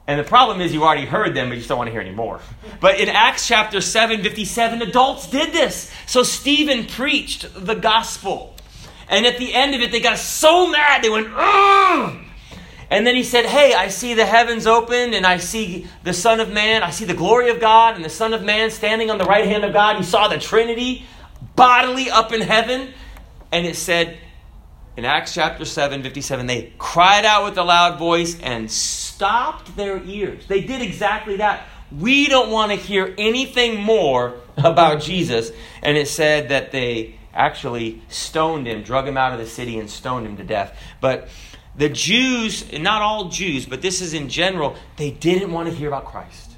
And 0.06 0.18
the 0.18 0.24
problem 0.24 0.62
is 0.62 0.72
you 0.72 0.84
already 0.84 1.04
heard 1.04 1.34
them, 1.34 1.50
but 1.50 1.56
you 1.56 1.60
just 1.60 1.68
don't 1.68 1.76
want 1.76 1.88
to 1.88 1.92
hear 1.92 2.00
any 2.00 2.14
more. 2.14 2.40
But 2.80 2.98
in 2.98 3.10
Acts 3.10 3.46
chapter 3.46 3.82
7, 3.82 4.22
57, 4.22 4.80
adults 4.80 5.28
did 5.28 5.52
this. 5.52 5.92
So 6.06 6.22
Stephen 6.22 6.86
preached 6.86 7.46
the 7.54 7.74
gospel. 7.74 8.56
And 9.10 9.26
at 9.26 9.36
the 9.36 9.52
end 9.52 9.74
of 9.74 9.82
it, 9.82 9.92
they 9.92 10.00
got 10.00 10.16
so 10.16 10.66
mad, 10.66 11.04
they 11.04 11.10
went, 11.10 11.28
Ugh! 11.30 12.24
And 12.90 13.06
then 13.06 13.14
he 13.14 13.22
said, 13.22 13.44
Hey, 13.44 13.74
I 13.74 13.88
see 13.88 14.14
the 14.14 14.24
heavens 14.24 14.66
open, 14.66 15.14
and 15.14 15.26
I 15.26 15.36
see 15.36 15.86
the 16.04 16.14
Son 16.14 16.40
of 16.40 16.52
Man. 16.52 16.82
I 16.82 16.90
see 16.90 17.04
the 17.04 17.14
glory 17.14 17.50
of 17.50 17.60
God, 17.60 17.96
and 17.96 18.04
the 18.04 18.10
Son 18.10 18.32
of 18.32 18.42
Man 18.42 18.70
standing 18.70 19.10
on 19.10 19.18
the 19.18 19.24
right 19.24 19.44
hand 19.44 19.64
of 19.64 19.72
God. 19.72 19.96
He 19.96 20.02
saw 20.02 20.28
the 20.28 20.38
Trinity 20.38 21.04
bodily 21.54 22.10
up 22.10 22.32
in 22.32 22.40
heaven. 22.40 22.88
And 23.52 23.66
it 23.66 23.76
said 23.76 24.18
in 24.96 25.04
Acts 25.04 25.34
chapter 25.34 25.64
7, 25.64 26.02
57, 26.02 26.46
they 26.46 26.72
cried 26.78 27.24
out 27.24 27.44
with 27.44 27.56
a 27.58 27.62
loud 27.62 27.98
voice 27.98 28.38
and 28.40 28.70
stopped 28.70 29.76
their 29.76 30.02
ears. 30.04 30.46
They 30.46 30.60
did 30.60 30.82
exactly 30.82 31.36
that. 31.36 31.66
We 31.96 32.26
don't 32.26 32.50
want 32.50 32.72
to 32.72 32.76
hear 32.76 33.14
anything 33.16 33.80
more 33.80 34.40
about 34.56 35.00
Jesus. 35.02 35.52
And 35.82 35.96
it 35.96 36.08
said 36.08 36.48
that 36.48 36.72
they 36.72 37.18
actually 37.32 38.02
stoned 38.08 38.66
him, 38.66 38.82
drug 38.82 39.06
him 39.06 39.16
out 39.16 39.32
of 39.32 39.38
the 39.38 39.46
city, 39.46 39.78
and 39.78 39.88
stoned 39.88 40.26
him 40.26 40.36
to 40.36 40.44
death. 40.44 40.76
But 41.00 41.28
the 41.78 41.88
Jews, 41.88 42.70
not 42.72 43.02
all 43.02 43.28
Jews, 43.28 43.64
but 43.64 43.80
this 43.80 44.00
is 44.00 44.12
in 44.12 44.28
general, 44.28 44.76
they 44.96 45.12
didn't 45.12 45.52
want 45.52 45.68
to 45.68 45.74
hear 45.74 45.88
about 45.88 46.04
Christ. 46.04 46.50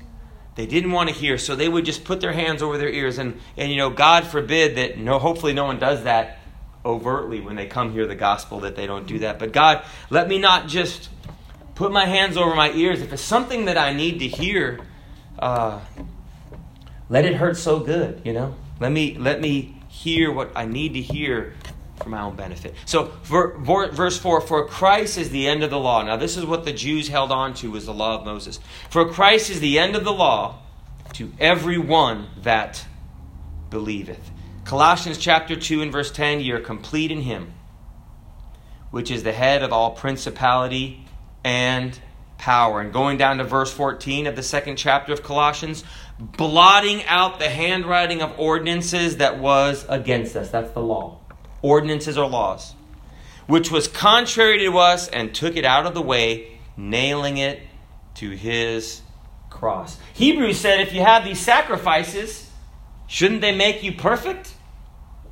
They 0.56 0.66
didn't 0.66 0.92
want 0.92 1.10
to 1.10 1.14
hear, 1.14 1.38
so 1.38 1.54
they 1.54 1.68
would 1.68 1.84
just 1.84 2.04
put 2.04 2.20
their 2.20 2.32
hands 2.32 2.62
over 2.62 2.76
their 2.76 2.88
ears. 2.88 3.18
And, 3.18 3.38
and 3.56 3.70
you 3.70 3.76
know, 3.76 3.90
God 3.90 4.26
forbid 4.26 4.76
that, 4.76 4.98
no, 4.98 5.18
hopefully 5.18 5.52
no 5.52 5.64
one 5.64 5.78
does 5.78 6.04
that 6.04 6.38
overtly 6.84 7.40
when 7.40 7.54
they 7.54 7.66
come 7.66 7.92
hear 7.92 8.06
the 8.06 8.14
gospel, 8.14 8.60
that 8.60 8.76
they 8.76 8.86
don't 8.86 9.06
do 9.06 9.20
that. 9.20 9.38
But 9.38 9.52
God, 9.52 9.84
let 10.08 10.26
me 10.26 10.38
not 10.38 10.68
just 10.68 11.10
put 11.74 11.92
my 11.92 12.06
hands 12.06 12.36
over 12.36 12.54
my 12.54 12.72
ears. 12.72 13.02
If 13.02 13.12
it's 13.12 13.22
something 13.22 13.66
that 13.66 13.76
I 13.76 13.92
need 13.92 14.20
to 14.20 14.28
hear, 14.28 14.80
uh, 15.38 15.80
let 17.10 17.26
it 17.26 17.34
hurt 17.34 17.58
so 17.58 17.80
good, 17.80 18.22
you 18.24 18.32
know. 18.32 18.54
Let 18.80 18.92
me 18.92 19.16
let 19.18 19.40
me 19.40 19.82
hear 19.88 20.32
what 20.32 20.52
I 20.56 20.64
need 20.64 20.94
to 20.94 21.00
hear 21.02 21.54
for 22.02 22.08
my 22.08 22.22
own 22.22 22.36
benefit. 22.36 22.74
So, 22.86 23.12
verse 23.24 24.18
four: 24.18 24.40
For 24.40 24.66
Christ 24.66 25.18
is 25.18 25.30
the 25.30 25.46
end 25.46 25.62
of 25.62 25.70
the 25.70 25.78
law. 25.78 26.02
Now, 26.02 26.16
this 26.16 26.36
is 26.36 26.44
what 26.44 26.64
the 26.64 26.72
Jews 26.72 27.08
held 27.08 27.30
on 27.32 27.54
to 27.54 27.70
was 27.70 27.86
the 27.86 27.94
law 27.94 28.18
of 28.18 28.24
Moses. 28.24 28.58
For 28.88 29.10
Christ 29.10 29.50
is 29.50 29.60
the 29.60 29.78
end 29.78 29.96
of 29.96 30.04
the 30.04 30.12
law 30.12 30.58
to 31.14 31.32
every 31.38 31.78
one 31.78 32.28
that 32.42 32.84
believeth. 33.70 34.30
Colossians 34.64 35.18
chapter 35.18 35.56
two 35.56 35.82
and 35.82 35.92
verse 35.92 36.10
ten: 36.10 36.40
You're 36.40 36.60
complete 36.60 37.10
in 37.10 37.22
Him, 37.22 37.52
which 38.90 39.10
is 39.10 39.22
the 39.22 39.32
head 39.32 39.62
of 39.62 39.72
all 39.72 39.92
principality 39.92 41.06
and 41.44 41.98
power. 42.38 42.80
And 42.80 42.92
going 42.92 43.18
down 43.18 43.38
to 43.38 43.44
verse 43.44 43.72
14 43.72 44.26
of 44.26 44.34
the 44.34 44.42
second 44.42 44.76
chapter 44.76 45.12
of 45.12 45.22
Colossians, 45.22 45.84
blotting 46.18 47.04
out 47.04 47.38
the 47.38 47.50
handwriting 47.50 48.22
of 48.22 48.38
ordinances 48.38 49.18
that 49.18 49.38
was 49.38 49.84
against 49.88 50.34
us. 50.36 50.50
That's 50.50 50.70
the 50.72 50.80
law. 50.80 51.20
Ordinances 51.62 52.16
or 52.16 52.28
laws. 52.28 52.74
Which 53.46 53.70
was 53.70 53.88
contrary 53.88 54.58
to 54.60 54.78
us 54.78 55.08
and 55.08 55.34
took 55.34 55.56
it 55.56 55.64
out 55.64 55.86
of 55.86 55.94
the 55.94 56.02
way, 56.02 56.58
nailing 56.76 57.38
it 57.38 57.60
to 58.16 58.30
his 58.30 59.02
cross. 59.48 59.98
Hebrews 60.14 60.58
said 60.58 60.80
if 60.80 60.92
you 60.92 61.00
have 61.00 61.24
these 61.24 61.40
sacrifices, 61.40 62.50
shouldn't 63.06 63.40
they 63.40 63.54
make 63.54 63.82
you 63.82 63.92
perfect? 63.92 64.54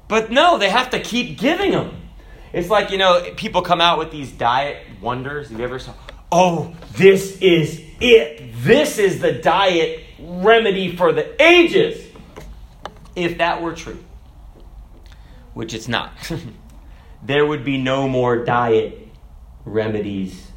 But 0.08 0.30
no, 0.30 0.58
they 0.58 0.70
have 0.70 0.90
to 0.90 1.00
keep 1.00 1.38
giving 1.38 1.70
them. 1.70 2.08
It's 2.52 2.70
like, 2.70 2.90
you 2.90 2.98
know, 2.98 3.22
people 3.36 3.62
come 3.62 3.80
out 3.80 3.98
with 3.98 4.10
these 4.10 4.32
diet 4.32 4.78
wonders. 5.00 5.50
Have 5.50 5.58
you 5.58 5.64
ever 5.64 5.78
saw? 5.78 5.92
Oh, 6.32 6.74
this 6.92 7.38
is 7.40 7.82
it. 8.00 8.52
This 8.62 8.98
is 8.98 9.20
the 9.20 9.32
diet 9.32 10.04
remedy 10.18 10.96
for 10.96 11.12
the 11.12 11.40
ages. 11.42 12.04
If 13.14 13.38
that 13.38 13.62
were 13.62 13.74
true, 13.74 13.98
which 15.58 15.74
it's 15.74 15.88
not, 15.88 16.12
there 17.24 17.44
would 17.44 17.64
be 17.64 17.78
no 17.78 18.08
more 18.08 18.44
diet 18.44 19.08
remedies 19.64 20.52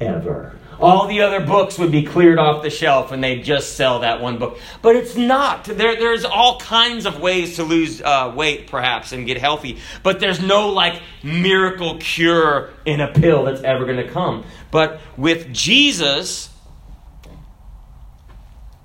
ever. 0.00 0.58
All 0.80 1.06
the 1.06 1.20
other 1.20 1.38
books 1.38 1.78
would 1.78 1.92
be 1.92 2.02
cleared 2.02 2.40
off 2.40 2.64
the 2.64 2.68
shelf 2.68 3.12
and 3.12 3.22
they'd 3.22 3.44
just 3.44 3.76
sell 3.76 4.00
that 4.00 4.20
one 4.20 4.40
book. 4.40 4.58
But 4.82 4.96
it's 4.96 5.14
not. 5.14 5.66
There, 5.66 5.94
there's 5.94 6.24
all 6.24 6.58
kinds 6.58 7.06
of 7.06 7.20
ways 7.20 7.54
to 7.56 7.62
lose 7.62 8.02
uh, 8.02 8.32
weight, 8.34 8.66
perhaps, 8.66 9.12
and 9.12 9.24
get 9.24 9.38
healthy. 9.38 9.78
But 10.02 10.18
there's 10.18 10.42
no 10.42 10.70
like 10.70 11.00
miracle 11.22 11.98
cure 11.98 12.70
in 12.84 13.00
a 13.00 13.12
pill 13.12 13.44
that's 13.44 13.62
ever 13.62 13.84
going 13.84 14.04
to 14.04 14.10
come. 14.10 14.42
But 14.72 15.00
with 15.16 15.52
Jesus, 15.52 16.50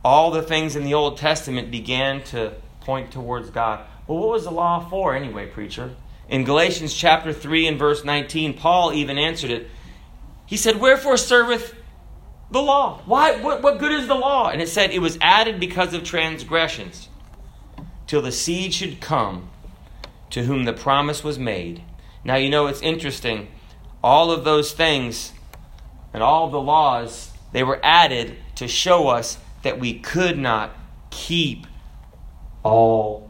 all 0.06 0.30
the 0.30 0.44
things 0.44 0.76
in 0.76 0.84
the 0.84 0.94
Old 0.94 1.18
Testament 1.18 1.72
began 1.72 2.22
to 2.26 2.54
point 2.82 3.12
towards 3.12 3.50
God. 3.50 3.84
Well, 4.10 4.18
what 4.18 4.30
was 4.30 4.46
the 4.46 4.52
law 4.52 4.80
for 4.90 5.16
anyway, 5.16 5.46
preacher? 5.46 5.96
In 6.30 6.44
Galatians 6.44 6.96
chapter 6.96 7.32
3 7.32 7.68
and 7.68 7.78
verse 7.78 8.04
19, 8.04 8.56
Paul 8.56 8.92
even 8.92 9.20
answered 9.20 9.52
it. 9.52 9.70
He 10.48 10.58
said, 10.58 10.82
Wherefore 10.82 11.16
serveth 11.16 11.76
the 12.50 12.60
law. 12.60 13.02
Why? 13.06 13.40
What, 13.40 13.62
what 13.62 13.78
good 13.78 13.92
is 13.92 14.08
the 14.08 14.16
law? 14.16 14.50
And 14.50 14.64
it 14.64 14.68
said 14.68 14.90
it 14.90 15.00
was 15.00 15.20
added 15.22 15.60
because 15.60 15.94
of 15.94 16.04
transgressions, 16.04 17.08
till 18.08 18.24
the 18.24 18.32
seed 18.32 18.74
should 18.74 19.00
come 19.00 19.52
to 20.32 20.44
whom 20.44 20.66
the 20.66 20.74
promise 20.74 21.24
was 21.24 21.38
made. 21.38 21.84
Now, 22.24 22.36
you 22.36 22.50
know, 22.50 22.66
it's 22.66 22.82
interesting. 22.82 23.50
All 24.04 24.32
of 24.32 24.44
those 24.44 24.72
things 24.72 25.34
and 26.16 26.24
all 26.24 26.50
the 26.50 26.60
laws, 26.60 27.32
they 27.52 27.62
were 27.62 27.80
added 27.84 28.38
to 28.56 28.68
show 28.68 29.10
us 29.10 29.38
that 29.62 29.80
we 29.80 30.00
could 30.00 30.40
not 30.40 30.76
keep 31.12 31.68
all 32.64 33.29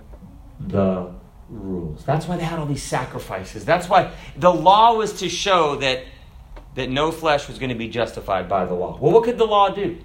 the 0.60 1.14
rules. 1.50 2.04
That's 2.06 2.28
why 2.28 2.38
they 2.38 2.44
had 2.44 2.60
all 2.60 2.66
these 2.66 2.84
sacrifices. 2.84 3.66
That's 3.66 3.90
why 3.90 4.12
the 4.38 4.54
law 4.54 4.96
was 4.96 5.14
to 5.20 5.30
show 5.30 5.76
that 5.78 6.04
that 6.76 6.90
no 6.90 7.12
flesh 7.12 7.48
was 7.48 7.60
going 7.60 7.70
to 7.70 7.76
be 7.76 7.88
justified 7.90 8.48
by 8.48 8.66
the 8.66 8.74
law. 8.74 8.98
Well, 9.00 9.12
what 9.12 9.24
could 9.24 9.38
the 9.38 9.46
law 9.46 9.70
do? 9.70 9.98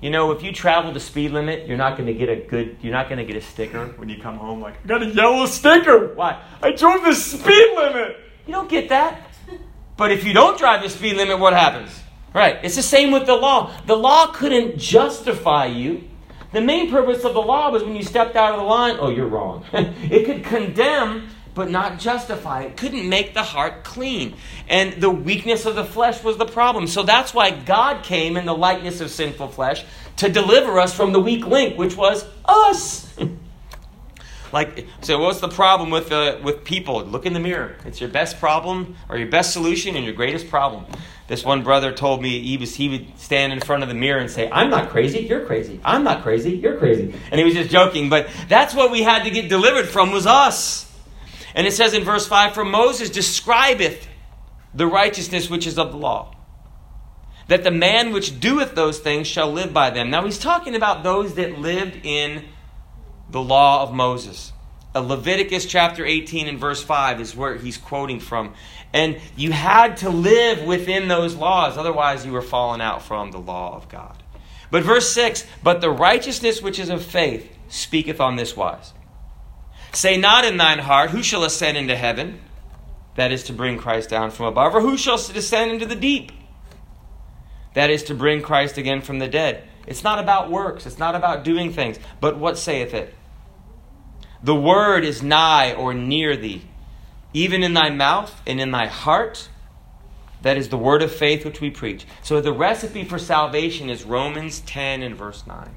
You 0.00 0.10
know, 0.10 0.32
if 0.32 0.42
you 0.42 0.52
travel 0.52 0.92
the 0.92 0.98
speed 1.00 1.30
limit, 1.30 1.68
you're 1.68 1.76
not 1.76 1.96
going 1.96 2.06
to 2.06 2.14
get 2.14 2.28
a 2.28 2.36
good, 2.36 2.78
you're 2.80 2.92
not 2.92 3.08
going 3.08 3.18
to 3.18 3.24
get 3.24 3.36
a 3.36 3.40
sticker 3.40 3.86
when 3.96 4.08
you 4.08 4.20
come 4.20 4.36
home 4.36 4.60
like, 4.60 4.74
I 4.82 4.86
got 4.88 5.02
a 5.02 5.06
yellow 5.06 5.46
sticker. 5.46 6.14
Why? 6.14 6.42
I 6.60 6.72
drove 6.72 7.04
the 7.04 7.14
speed 7.14 7.76
limit. 7.76 8.16
You 8.46 8.52
don't 8.52 8.68
get 8.68 8.88
that. 8.88 9.28
But 9.96 10.10
if 10.10 10.24
you 10.24 10.32
don't 10.32 10.58
drive 10.58 10.82
the 10.82 10.88
speed 10.88 11.16
limit, 11.16 11.38
what 11.38 11.52
happens? 11.52 11.96
Right. 12.34 12.58
It's 12.64 12.74
the 12.74 12.82
same 12.82 13.12
with 13.12 13.26
the 13.26 13.36
law. 13.36 13.72
The 13.86 13.94
law 13.94 14.32
couldn't 14.32 14.78
justify 14.78 15.66
you. 15.66 16.08
The 16.52 16.60
main 16.60 16.90
purpose 16.90 17.24
of 17.24 17.32
the 17.32 17.40
law 17.40 17.70
was 17.70 17.82
when 17.82 17.96
you 17.96 18.02
stepped 18.02 18.36
out 18.36 18.54
of 18.54 18.60
the 18.60 18.66
line, 18.66 18.96
oh, 19.00 19.08
you're 19.08 19.26
wrong. 19.26 19.64
it 19.72 20.26
could 20.26 20.44
condemn, 20.44 21.28
but 21.54 21.70
not 21.70 21.98
justify. 21.98 22.62
It 22.62 22.76
couldn't 22.76 23.08
make 23.08 23.32
the 23.32 23.42
heart 23.42 23.84
clean. 23.84 24.36
And 24.68 25.00
the 25.00 25.10
weakness 25.10 25.64
of 25.64 25.76
the 25.76 25.84
flesh 25.84 26.22
was 26.22 26.36
the 26.36 26.44
problem. 26.44 26.86
So 26.86 27.02
that's 27.02 27.32
why 27.32 27.50
God 27.50 28.04
came 28.04 28.36
in 28.36 28.44
the 28.44 28.54
likeness 28.54 29.00
of 29.00 29.10
sinful 29.10 29.48
flesh 29.48 29.84
to 30.18 30.28
deliver 30.28 30.78
us 30.78 30.94
from 30.94 31.12
the 31.12 31.20
weak 31.20 31.46
link, 31.46 31.78
which 31.78 31.96
was 31.96 32.26
us. 32.44 33.14
like, 34.52 34.86
so 35.00 35.18
what's 35.18 35.40
the 35.40 35.48
problem 35.48 35.90
with, 35.90 36.12
uh, 36.12 36.38
with 36.42 36.64
people? 36.64 37.04
Look 37.04 37.26
in 37.26 37.32
the 37.32 37.40
mirror. 37.40 37.76
It's 37.86 38.00
your 38.00 38.10
best 38.10 38.38
problem 38.38 38.96
or 39.08 39.16
your 39.16 39.28
best 39.28 39.52
solution 39.52 39.96
and 39.96 40.04
your 40.04 40.14
greatest 40.14 40.48
problem. 40.48 40.86
This 41.28 41.44
one 41.44 41.62
brother 41.62 41.92
told 41.92 42.20
me 42.20 42.40
he 42.40 42.58
was 42.58 42.74
he 42.74 42.90
would 42.90 43.18
stand 43.18 43.54
in 43.54 43.60
front 43.60 43.82
of 43.82 43.88
the 43.88 43.94
mirror 43.94 44.20
and 44.20 44.30
say, 44.30 44.50
"I'm 44.50 44.68
not 44.68 44.90
crazy, 44.90 45.20
you're 45.20 45.46
crazy. 45.46 45.80
I'm 45.82 46.04
not 46.04 46.22
crazy, 46.22 46.50
you're 46.50 46.76
crazy." 46.76 47.14
And 47.30 47.38
he 47.38 47.44
was 47.44 47.54
just 47.54 47.70
joking, 47.70 48.10
but 48.10 48.28
that's 48.48 48.74
what 48.74 48.90
we 48.90 49.02
had 49.02 49.24
to 49.24 49.30
get 49.30 49.48
delivered 49.48 49.88
from 49.88 50.12
was 50.12 50.26
us. 50.26 50.92
And 51.54 51.66
it 51.66 51.72
says 51.72 51.94
in 51.94 52.04
verse 52.04 52.26
5 52.26 52.54
For 52.54 52.64
Moses 52.64 53.08
describeth 53.08 54.08
the 54.74 54.86
righteousness 54.86 55.48
which 55.48 55.66
is 55.66 55.78
of 55.78 55.92
the 55.92 55.98
law, 55.98 56.34
that 57.48 57.64
the 57.64 57.70
man 57.70 58.12
which 58.12 58.40
doeth 58.40 58.74
those 58.74 58.98
things 58.98 59.26
shall 59.26 59.50
live 59.50 59.72
by 59.72 59.90
them. 59.90 60.10
Now 60.10 60.24
he's 60.24 60.38
talking 60.38 60.74
about 60.74 61.02
those 61.02 61.34
that 61.34 61.58
lived 61.58 62.04
in 62.04 62.44
the 63.32 63.42
law 63.42 63.82
of 63.82 63.92
Moses. 63.92 64.52
Uh, 64.94 65.00
Leviticus 65.00 65.64
chapter 65.66 66.04
18 66.04 66.48
and 66.48 66.58
verse 66.58 66.82
5 66.82 67.20
is 67.20 67.34
where 67.34 67.56
he's 67.56 67.78
quoting 67.78 68.20
from. 68.20 68.54
And 68.92 69.18
you 69.36 69.52
had 69.52 69.98
to 69.98 70.10
live 70.10 70.64
within 70.64 71.08
those 71.08 71.34
laws, 71.34 71.78
otherwise, 71.78 72.26
you 72.26 72.32
were 72.32 72.42
falling 72.42 72.82
out 72.82 73.02
from 73.02 73.30
the 73.30 73.38
law 73.38 73.74
of 73.74 73.88
God. 73.88 74.22
But 74.70 74.82
verse 74.84 75.12
6 75.12 75.46
But 75.62 75.80
the 75.80 75.90
righteousness 75.90 76.62
which 76.62 76.78
is 76.78 76.90
of 76.90 77.02
faith 77.02 77.50
speaketh 77.68 78.20
on 78.20 78.36
this 78.36 78.56
wise 78.56 78.92
Say 79.92 80.16
not 80.16 80.44
in 80.44 80.58
thine 80.58 80.80
heart, 80.80 81.10
Who 81.10 81.22
shall 81.22 81.44
ascend 81.44 81.76
into 81.76 81.96
heaven? 81.96 82.40
That 83.14 83.32
is 83.32 83.44
to 83.44 83.52
bring 83.52 83.78
Christ 83.78 84.08
down 84.08 84.30
from 84.30 84.46
above. 84.46 84.74
Or 84.74 84.80
who 84.80 84.96
shall 84.96 85.18
descend 85.18 85.70
into 85.70 85.86
the 85.86 85.94
deep? 85.94 86.32
That 87.74 87.90
is 87.90 88.04
to 88.04 88.14
bring 88.14 88.42
Christ 88.42 88.78
again 88.78 89.02
from 89.02 89.18
the 89.18 89.28
dead. 89.28 89.68
It's 89.86 90.04
not 90.04 90.18
about 90.18 90.50
works, 90.50 90.86
it's 90.86 90.98
not 90.98 91.14
about 91.14 91.44
doing 91.44 91.72
things. 91.72 91.98
But 92.20 92.38
what 92.38 92.56
saith 92.56 92.94
it? 92.94 93.14
The 94.42 94.54
word 94.54 95.04
is 95.04 95.22
nigh 95.22 95.72
or 95.72 95.94
near 95.94 96.36
thee, 96.36 96.62
even 97.32 97.62
in 97.62 97.74
thy 97.74 97.90
mouth 97.90 98.40
and 98.46 98.60
in 98.60 98.70
thy 98.70 98.86
heart. 98.86 99.48
That 100.42 100.56
is 100.56 100.70
the 100.70 100.78
word 100.78 101.02
of 101.02 101.12
faith 101.12 101.44
which 101.44 101.60
we 101.60 101.70
preach. 101.70 102.04
So 102.22 102.40
the 102.40 102.52
recipe 102.52 103.04
for 103.04 103.18
salvation 103.18 103.88
is 103.88 104.02
Romans 104.02 104.60
10 104.60 105.02
and 105.02 105.16
verse 105.16 105.46
9. 105.46 105.70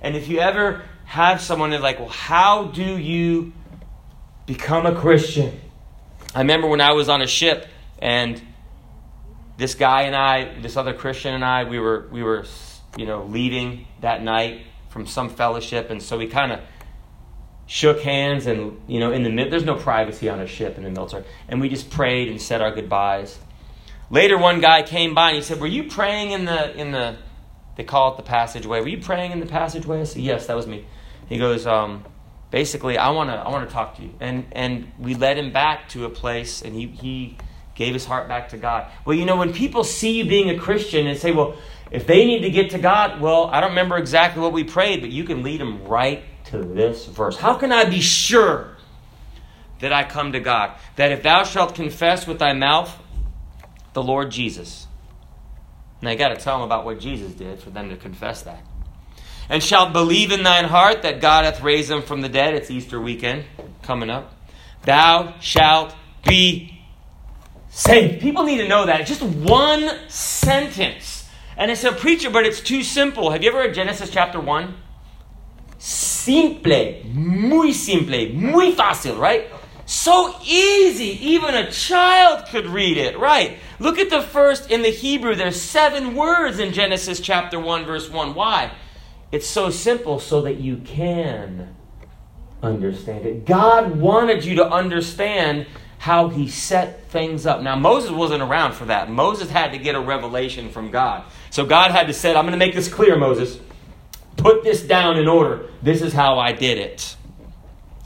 And 0.00 0.16
if 0.16 0.28
you 0.28 0.38
ever 0.38 0.82
have 1.04 1.40
someone 1.40 1.70
that's 1.70 1.82
like, 1.82 1.98
well, 1.98 2.08
how 2.08 2.64
do 2.64 2.96
you 2.96 3.52
become 4.46 4.86
a 4.86 4.94
Christian? 4.94 5.60
I 6.34 6.40
remember 6.40 6.68
when 6.68 6.80
I 6.80 6.92
was 6.92 7.08
on 7.08 7.20
a 7.20 7.26
ship 7.26 7.66
and 7.98 8.40
this 9.56 9.74
guy 9.74 10.02
and 10.02 10.14
I, 10.14 10.60
this 10.60 10.76
other 10.76 10.92
Christian 10.94 11.34
and 11.34 11.44
I, 11.44 11.64
we 11.64 11.78
were 11.78 12.08
we 12.10 12.22
were 12.22 12.44
you 12.96 13.06
know 13.06 13.24
leaving 13.24 13.86
that 14.00 14.22
night 14.22 14.62
from 14.88 15.06
some 15.06 15.28
fellowship, 15.28 15.90
and 15.90 16.02
so 16.02 16.18
we 16.18 16.26
kind 16.26 16.52
of 16.52 16.60
shook 17.66 18.00
hands 18.00 18.46
and 18.46 18.80
you 18.86 19.00
know 19.00 19.12
in 19.12 19.22
the 19.24 19.30
mid 19.30 19.50
there's 19.50 19.64
no 19.64 19.74
privacy 19.74 20.28
on 20.28 20.40
a 20.40 20.46
ship 20.46 20.76
in 20.76 20.84
the 20.84 20.90
military, 20.90 21.24
and 21.48 21.60
we 21.60 21.68
just 21.68 21.90
prayed 21.90 22.28
and 22.28 22.40
said 22.40 22.60
our 22.60 22.72
goodbyes. 22.72 23.38
Later, 24.08 24.38
one 24.38 24.60
guy 24.60 24.82
came 24.82 25.14
by 25.14 25.30
and 25.30 25.36
he 25.36 25.42
said, 25.42 25.60
"Were 25.60 25.66
you 25.66 25.84
praying 25.84 26.30
in 26.30 26.44
the 26.44 26.76
in 26.76 26.92
the 26.92 27.16
they 27.76 27.84
call 27.84 28.14
it 28.14 28.16
the 28.16 28.22
passageway. 28.22 28.80
Were 28.80 28.88
you 28.88 29.02
praying 29.02 29.32
in 29.32 29.40
the 29.40 29.46
passageway?" 29.46 30.00
I 30.00 30.04
said, 30.04 30.22
"Yes, 30.22 30.46
that 30.46 30.56
was 30.56 30.66
me." 30.66 30.86
He 31.28 31.38
goes, 31.38 31.66
um, 31.66 32.04
basically, 32.50 32.96
I 32.98 33.10
want 33.10 33.30
to 33.30 33.34
I 33.34 33.50
want 33.50 33.68
to 33.68 33.72
talk 33.72 33.96
to 33.96 34.02
you. 34.02 34.14
And 34.20 34.46
and 34.52 34.92
we 34.98 35.14
led 35.14 35.38
him 35.38 35.52
back 35.52 35.88
to 35.90 36.04
a 36.04 36.10
place, 36.10 36.62
and 36.62 36.74
he 36.74 36.86
he 36.86 37.36
gave 37.74 37.92
his 37.92 38.06
heart 38.06 38.28
back 38.28 38.48
to 38.50 38.56
God. 38.56 38.90
Well, 39.04 39.16
you 39.16 39.26
know, 39.26 39.36
when 39.36 39.52
people 39.52 39.84
see 39.84 40.12
you 40.18 40.24
being 40.26 40.48
a 40.48 40.58
Christian 40.58 41.06
and 41.06 41.18
say, 41.18 41.30
well, 41.30 41.56
if 41.90 42.06
they 42.06 42.24
need 42.24 42.40
to 42.40 42.50
get 42.50 42.70
to 42.70 42.78
God, 42.78 43.20
well, 43.20 43.50
I 43.52 43.60
don't 43.60 43.70
remember 43.70 43.98
exactly 43.98 44.40
what 44.40 44.54
we 44.54 44.64
prayed, 44.64 45.02
but 45.02 45.10
you 45.10 45.24
can 45.24 45.42
lead 45.42 45.60
them 45.60 45.84
right 45.84 46.24
to 46.46 46.58
this 46.58 47.06
verse. 47.06 47.36
How 47.36 47.54
can 47.54 47.72
I 47.72 47.84
be 47.84 48.00
sure 48.00 48.76
that 49.80 49.92
I 49.92 50.04
come 50.04 50.32
to 50.32 50.40
God? 50.40 50.72
That 50.96 51.12
if 51.12 51.22
thou 51.22 51.44
shalt 51.44 51.74
confess 51.74 52.26
with 52.26 52.38
thy 52.38 52.52
mouth 52.52 52.96
the 53.92 54.02
Lord 54.02 54.30
Jesus. 54.30 54.86
Now 56.02 56.10
you 56.10 56.18
got 56.18 56.28
to 56.28 56.36
tell 56.36 56.58
them 56.58 56.66
about 56.66 56.84
what 56.84 57.00
Jesus 57.00 57.32
did 57.32 57.60
for 57.60 57.70
them 57.70 57.88
to 57.88 57.96
confess 57.96 58.42
that 58.42 58.62
and 59.48 59.62
shalt 59.62 59.92
believe 59.92 60.32
in 60.32 60.42
thine 60.42 60.64
heart 60.64 61.02
that 61.02 61.20
God 61.20 61.44
hath 61.44 61.62
raised 61.62 61.90
him 61.90 62.02
from 62.02 62.20
the 62.20 62.28
dead. 62.28 62.54
It's 62.54 62.70
Easter 62.70 63.00
weekend 63.00 63.44
coming 63.82 64.10
up. 64.10 64.34
Thou 64.82 65.34
shalt 65.40 65.94
be 66.26 66.80
saved. 67.70 68.20
People 68.20 68.44
need 68.44 68.58
to 68.58 68.68
know 68.68 68.86
that. 68.86 69.00
It's 69.00 69.08
just 69.08 69.22
one 69.22 69.90
sentence. 70.08 71.28
And 71.56 71.70
it's 71.70 71.84
a 71.84 71.92
preacher, 71.92 72.30
but 72.30 72.44
it's 72.44 72.60
too 72.60 72.82
simple. 72.82 73.30
Have 73.30 73.42
you 73.42 73.50
ever 73.50 73.60
read 73.60 73.74
Genesis 73.74 74.10
chapter 74.10 74.40
1? 74.40 74.74
Simple, 75.78 77.02
muy 77.12 77.72
simple, 77.72 78.32
muy 78.32 78.72
fácil, 78.72 79.18
right? 79.18 79.46
So 79.84 80.34
easy, 80.44 81.16
even 81.24 81.54
a 81.54 81.70
child 81.70 82.48
could 82.48 82.66
read 82.66 82.96
it, 82.96 83.18
right? 83.18 83.58
Look 83.78 83.98
at 83.98 84.10
the 84.10 84.20
first 84.20 84.70
in 84.70 84.82
the 84.82 84.90
Hebrew. 84.90 85.36
There's 85.36 85.60
seven 85.60 86.16
words 86.16 86.58
in 86.58 86.72
Genesis 86.72 87.20
chapter 87.20 87.60
1, 87.60 87.84
verse 87.84 88.10
1. 88.10 88.34
Why? 88.34 88.72
It's 89.30 89.46
so 89.46 89.70
simple 89.70 90.18
so 90.18 90.42
that 90.42 90.56
you 90.56 90.78
can 90.78 91.76
understand 92.62 93.26
it. 93.26 93.44
God 93.44 93.96
wanted 93.96 94.44
you 94.44 94.56
to 94.56 94.68
understand 94.68 95.66
how 95.98 96.28
he 96.28 96.48
set 96.48 97.08
things 97.08 97.46
up. 97.46 97.62
Now, 97.62 97.76
Moses 97.76 98.10
wasn't 98.10 98.42
around 98.42 98.72
for 98.72 98.86
that. 98.86 99.10
Moses 99.10 99.50
had 99.50 99.72
to 99.72 99.78
get 99.78 99.94
a 99.94 100.00
revelation 100.00 100.70
from 100.70 100.90
God. 100.90 101.24
So 101.50 101.64
God 101.64 101.90
had 101.90 102.06
to 102.08 102.12
say, 102.12 102.30
I'm 102.34 102.44
going 102.44 102.52
to 102.52 102.58
make 102.58 102.74
this 102.74 102.92
clear, 102.92 103.16
Moses. 103.16 103.58
Put 104.36 104.62
this 104.64 104.82
down 104.82 105.18
in 105.18 105.28
order. 105.28 105.70
This 105.82 106.02
is 106.02 106.12
how 106.12 106.38
I 106.38 106.52
did 106.52 106.78
it. 106.78 107.16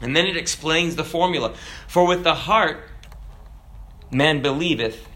And 0.01 0.17
then 0.17 0.27
it 0.27 0.37
explains 0.37 0.97
the 0.97 1.05
formula. 1.05 1.55
For 1.89 2.07
with 2.07 2.25
the 2.25 2.35
heart 2.35 2.89
man 4.11 4.41
believeth 4.43 5.07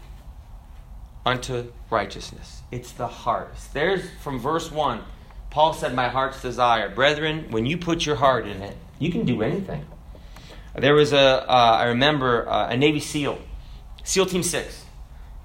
unto 1.25 1.71
righteousness. 1.89 2.61
It's 2.71 2.91
the 2.91 3.07
heart. 3.07 3.55
There's 3.73 4.09
from 4.21 4.39
verse 4.39 4.71
1 4.71 5.01
Paul 5.55 5.71
said, 5.71 5.95
My 5.95 6.09
heart's 6.09 6.41
desire. 6.41 6.89
Brethren, 6.89 7.45
when 7.49 7.65
you 7.65 7.77
put 7.77 8.05
your 8.05 8.17
heart 8.17 8.45
in 8.45 8.61
it, 8.61 8.75
you 8.99 9.09
can 9.09 9.25
do 9.25 9.41
anything. 9.41 9.85
There 10.75 10.93
was 10.93 11.13
a, 11.13 11.49
uh, 11.49 11.77
I 11.79 11.85
remember, 11.85 12.45
uh, 12.49 12.67
a 12.67 12.75
Navy 12.75 12.99
SEAL, 12.99 13.39
SEAL 14.03 14.25
Team 14.25 14.43
6, 14.43 14.83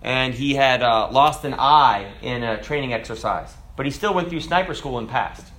and 0.02 0.35
he 0.35 0.56
had 0.56 0.83
uh, 0.83 1.09
lost 1.12 1.44
an 1.44 1.54
eye 1.54 2.11
in 2.22 2.42
a 2.42 2.61
training 2.61 2.92
exercise, 2.92 3.54
but 3.76 3.87
he 3.87 3.92
still 3.92 4.12
went 4.12 4.30
through 4.30 4.40
sniper 4.40 4.74
school 4.74 4.98
and 4.98 5.09
passed. 5.09 5.50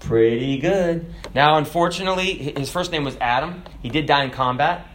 Pretty 0.00 0.58
good. 0.58 1.12
Now, 1.34 1.56
unfortunately, 1.56 2.34
his 2.34 2.70
first 2.70 2.92
name 2.92 3.04
was 3.04 3.16
Adam. 3.20 3.64
He 3.82 3.88
did 3.88 4.06
die 4.06 4.24
in 4.24 4.30
combat, 4.30 4.86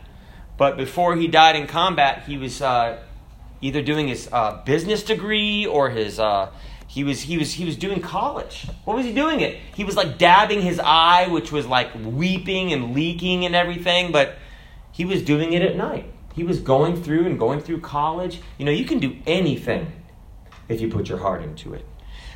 but 0.57 0.77
before 0.77 1.15
he 1.15 1.27
died 1.27 1.55
in 1.55 1.67
combat, 1.67 2.23
he 2.23 2.37
was 2.37 2.61
uh, 2.61 3.03
either 3.61 3.81
doing 3.81 4.07
his 4.07 4.29
uh, 4.31 4.61
business 4.65 5.03
degree 5.03 5.65
or 5.65 5.89
his 5.89 6.19
uh, 6.19 6.51
he 6.87 7.03
was 7.03 7.21
he 7.21 7.37
was 7.37 7.53
he 7.53 7.65
was 7.65 7.75
doing 7.75 8.01
college. 8.01 8.67
What 8.85 8.95
was 8.95 9.05
he 9.05 9.13
doing 9.13 9.39
it? 9.39 9.57
He 9.75 9.83
was 9.83 9.95
like 9.95 10.19
dabbing 10.19 10.61
his 10.61 10.79
eye, 10.79 11.27
which 11.27 11.51
was 11.51 11.65
like 11.65 11.89
weeping 11.95 12.71
and 12.71 12.93
leaking 12.93 13.45
and 13.45 13.55
everything, 13.55 14.11
but 14.11 14.35
he 14.91 15.03
was 15.03 15.23
doing 15.23 15.53
it 15.53 15.63
at 15.63 15.75
night. 15.75 16.05
He 16.35 16.43
was 16.43 16.59
going 16.59 17.01
through 17.01 17.25
and 17.25 17.39
going 17.39 17.61
through 17.61 17.81
college. 17.81 18.41
You 18.57 18.65
know, 18.65 18.71
you 18.71 18.85
can 18.85 18.99
do 18.99 19.17
anything 19.25 19.91
if 20.69 20.81
you 20.81 20.89
put 20.89 21.09
your 21.09 21.17
heart 21.17 21.43
into 21.43 21.73
it. 21.73 21.85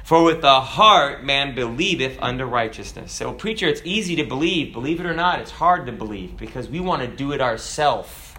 For 0.07 0.23
with 0.23 0.39
the 0.39 0.61
heart 0.61 1.25
man 1.25 1.53
believeth 1.53 2.17
unto 2.21 2.45
righteousness. 2.45 3.11
So, 3.11 3.33
preacher, 3.33 3.67
it's 3.67 3.81
easy 3.83 4.15
to 4.15 4.23
believe. 4.23 4.71
Believe 4.71 5.01
it 5.01 5.05
or 5.05 5.13
not, 5.13 5.41
it's 5.41 5.51
hard 5.51 5.85
to 5.87 5.91
believe 5.91 6.37
because 6.37 6.69
we 6.69 6.79
want 6.79 7.01
to 7.01 7.09
do 7.09 7.33
it 7.33 7.41
ourselves. 7.41 8.33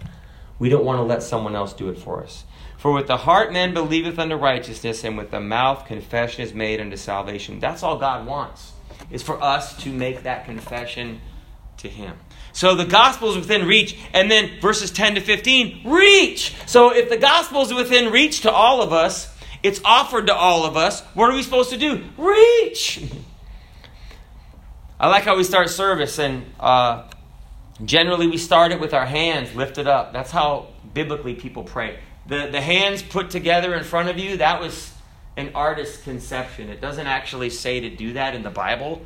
We 0.57 0.69
don't 0.69 0.83
want 0.83 0.97
to 0.97 1.03
let 1.03 1.21
someone 1.21 1.55
else 1.55 1.73
do 1.73 1.89
it 1.89 1.99
for 1.99 2.23
us. 2.23 2.43
For 2.79 2.91
with 2.91 3.05
the 3.05 3.17
heart 3.17 3.53
man 3.53 3.75
believeth 3.75 4.17
unto 4.17 4.33
righteousness, 4.33 5.03
and 5.03 5.15
with 5.15 5.29
the 5.29 5.39
mouth 5.39 5.85
confession 5.85 6.41
is 6.41 6.55
made 6.55 6.81
unto 6.81 6.97
salvation. 6.97 7.59
That's 7.59 7.83
all 7.83 7.99
God 7.99 8.25
wants, 8.25 8.71
is 9.11 9.21
for 9.21 9.39
us 9.39 9.77
to 9.83 9.93
make 9.93 10.23
that 10.23 10.45
confession 10.45 11.21
to 11.77 11.87
Him. 11.87 12.17
So 12.51 12.73
the 12.73 12.85
gospel 12.85 13.29
is 13.29 13.35
within 13.35 13.67
reach, 13.67 13.95
and 14.11 14.31
then 14.31 14.59
verses 14.59 14.89
10 14.89 15.13
to 15.13 15.21
15, 15.21 15.87
reach. 15.87 16.55
So 16.65 16.95
if 16.95 17.09
the 17.09 17.17
gospel 17.17 17.61
is 17.61 17.71
within 17.71 18.11
reach 18.11 18.41
to 18.41 18.51
all 18.51 18.81
of 18.81 18.91
us, 18.91 19.35
it's 19.63 19.81
offered 19.83 20.27
to 20.27 20.35
all 20.35 20.65
of 20.65 20.77
us, 20.77 21.01
what 21.13 21.29
are 21.29 21.33
we 21.33 21.43
supposed 21.43 21.69
to 21.71 21.77
do? 21.77 22.03
Reach. 22.17 23.03
I 24.99 25.07
like 25.07 25.23
how 25.23 25.37
we 25.37 25.43
start 25.43 25.69
service, 25.69 26.19
and 26.19 26.45
uh, 26.59 27.09
generally 27.83 28.27
we 28.27 28.37
start 28.37 28.71
it 28.71 28.79
with 28.79 28.93
our 28.93 29.05
hands 29.05 29.55
lifted 29.55 29.87
up. 29.87 30.11
That's 30.11 30.31
how 30.31 30.67
biblically 30.93 31.35
people 31.35 31.63
pray. 31.63 31.99
The, 32.27 32.49
the 32.51 32.61
hands 32.61 33.01
put 33.01 33.29
together 33.29 33.73
in 33.73 33.83
front 33.83 34.09
of 34.09 34.17
you, 34.17 34.37
that 34.37 34.59
was 34.59 34.93
an 35.37 35.51
artist's 35.55 36.03
conception. 36.03 36.69
It 36.69 36.81
doesn't 36.81 37.07
actually 37.07 37.49
say 37.49 37.79
to 37.79 37.89
do 37.89 38.13
that 38.13 38.35
in 38.35 38.43
the 38.43 38.49
Bible. 38.49 39.01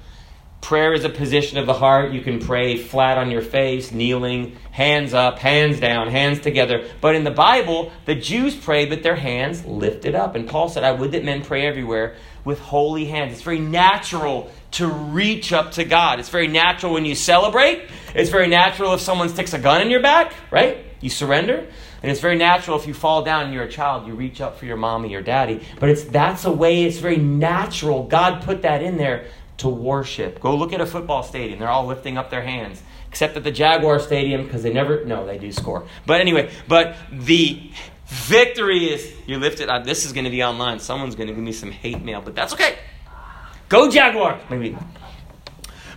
Prayer 0.64 0.94
is 0.94 1.04
a 1.04 1.10
position 1.10 1.58
of 1.58 1.66
the 1.66 1.74
heart. 1.74 2.14
You 2.14 2.22
can 2.22 2.40
pray 2.40 2.78
flat 2.78 3.18
on 3.18 3.30
your 3.30 3.42
face, 3.42 3.92
kneeling, 3.92 4.56
hands 4.72 5.14
up, 5.14 5.38
hands 5.38 5.78
down, 5.78 6.08
hands 6.08 6.40
together. 6.40 6.88
But 7.02 7.16
in 7.16 7.26
the 7.26 7.32
Bible, 7.32 7.92
the 8.06 8.16
Jews 8.16 8.56
pray 8.56 8.90
with 8.90 9.04
their 9.04 9.18
hands 9.18 9.66
lifted 9.66 10.16
up. 10.16 10.36
And 10.36 10.48
Paul 10.48 10.70
said, 10.70 10.86
I 10.86 10.94
would 10.94 11.12
that 11.12 11.26
men 11.26 11.44
pray 11.44 11.68
everywhere 11.68 12.16
with 12.46 12.60
holy 12.60 13.04
hands. 13.04 13.34
It's 13.34 13.42
very 13.42 13.60
natural 13.60 14.50
to 14.72 14.88
reach 14.88 15.52
up 15.52 15.74
to 15.74 15.84
God. 15.84 16.22
It's 16.22 16.30
very 16.30 16.48
natural 16.48 16.94
when 16.94 17.04
you 17.04 17.14
celebrate. 17.14 17.90
It's 18.16 18.30
very 18.30 18.48
natural 18.48 18.94
if 18.94 19.02
someone 19.02 19.28
sticks 19.28 19.54
a 19.54 19.60
gun 19.60 19.82
in 19.82 19.90
your 19.90 20.02
back, 20.02 20.34
right? 20.50 20.78
You 21.02 21.10
surrender. 21.10 21.68
And 22.02 22.12
it's 22.12 22.22
very 22.22 22.38
natural 22.38 22.78
if 22.80 22.88
you 22.88 22.94
fall 22.94 23.24
down 23.24 23.46
and 23.46 23.54
you're 23.54 23.64
a 23.64 23.70
child, 23.70 24.08
you 24.08 24.14
reach 24.14 24.40
up 24.40 24.58
for 24.58 24.66
your 24.66 24.78
mommy 24.78 25.14
or 25.14 25.22
daddy. 25.22 25.62
But 25.80 25.90
it's 25.90 26.04
that's 26.06 26.46
a 26.46 26.52
way, 26.52 26.84
it's 26.84 26.98
very 26.98 27.18
natural. 27.18 28.04
God 28.04 28.44
put 28.44 28.62
that 28.62 28.82
in 28.82 28.98
there 28.98 29.26
to 29.58 29.70
worship. 29.70 30.40
Go 30.40 30.56
look 30.56 30.74
at 30.74 30.82
a 30.82 30.86
football 30.86 31.24
stadium. 31.24 31.60
They're 31.60 31.70
all 31.70 31.86
lifting 31.86 32.18
up 32.18 32.30
their 32.30 32.42
hands. 32.42 32.82
Except 33.10 33.38
at 33.38 33.44
the 33.44 33.52
Jaguar 33.52 34.00
Stadium, 34.00 34.44
because 34.44 34.64
they 34.64 34.74
never, 34.74 35.06
no, 35.06 35.26
they 35.26 35.38
do 35.38 35.52
score. 35.52 35.86
But 36.08 36.20
anyway, 36.20 36.52
but 36.68 36.96
the 37.12 37.70
victory 38.08 38.92
is, 38.92 39.14
you 39.28 39.38
lift 39.38 39.60
it 39.60 39.70
up. 39.70 39.86
This 39.86 40.06
is 40.06 40.14
going 40.14 40.24
to 40.24 40.32
be 40.32 40.44
online. 40.44 40.80
Someone's 40.80 41.14
going 41.14 41.28
to 41.28 41.34
give 41.34 41.44
me 41.44 41.52
some 41.52 41.70
hate 41.70 42.02
mail, 42.04 42.22
but 42.22 42.34
that's 42.34 42.54
okay. 42.54 42.76
Go 43.70 43.90
Jaguar! 43.90 44.40
Maybe. 44.50 44.76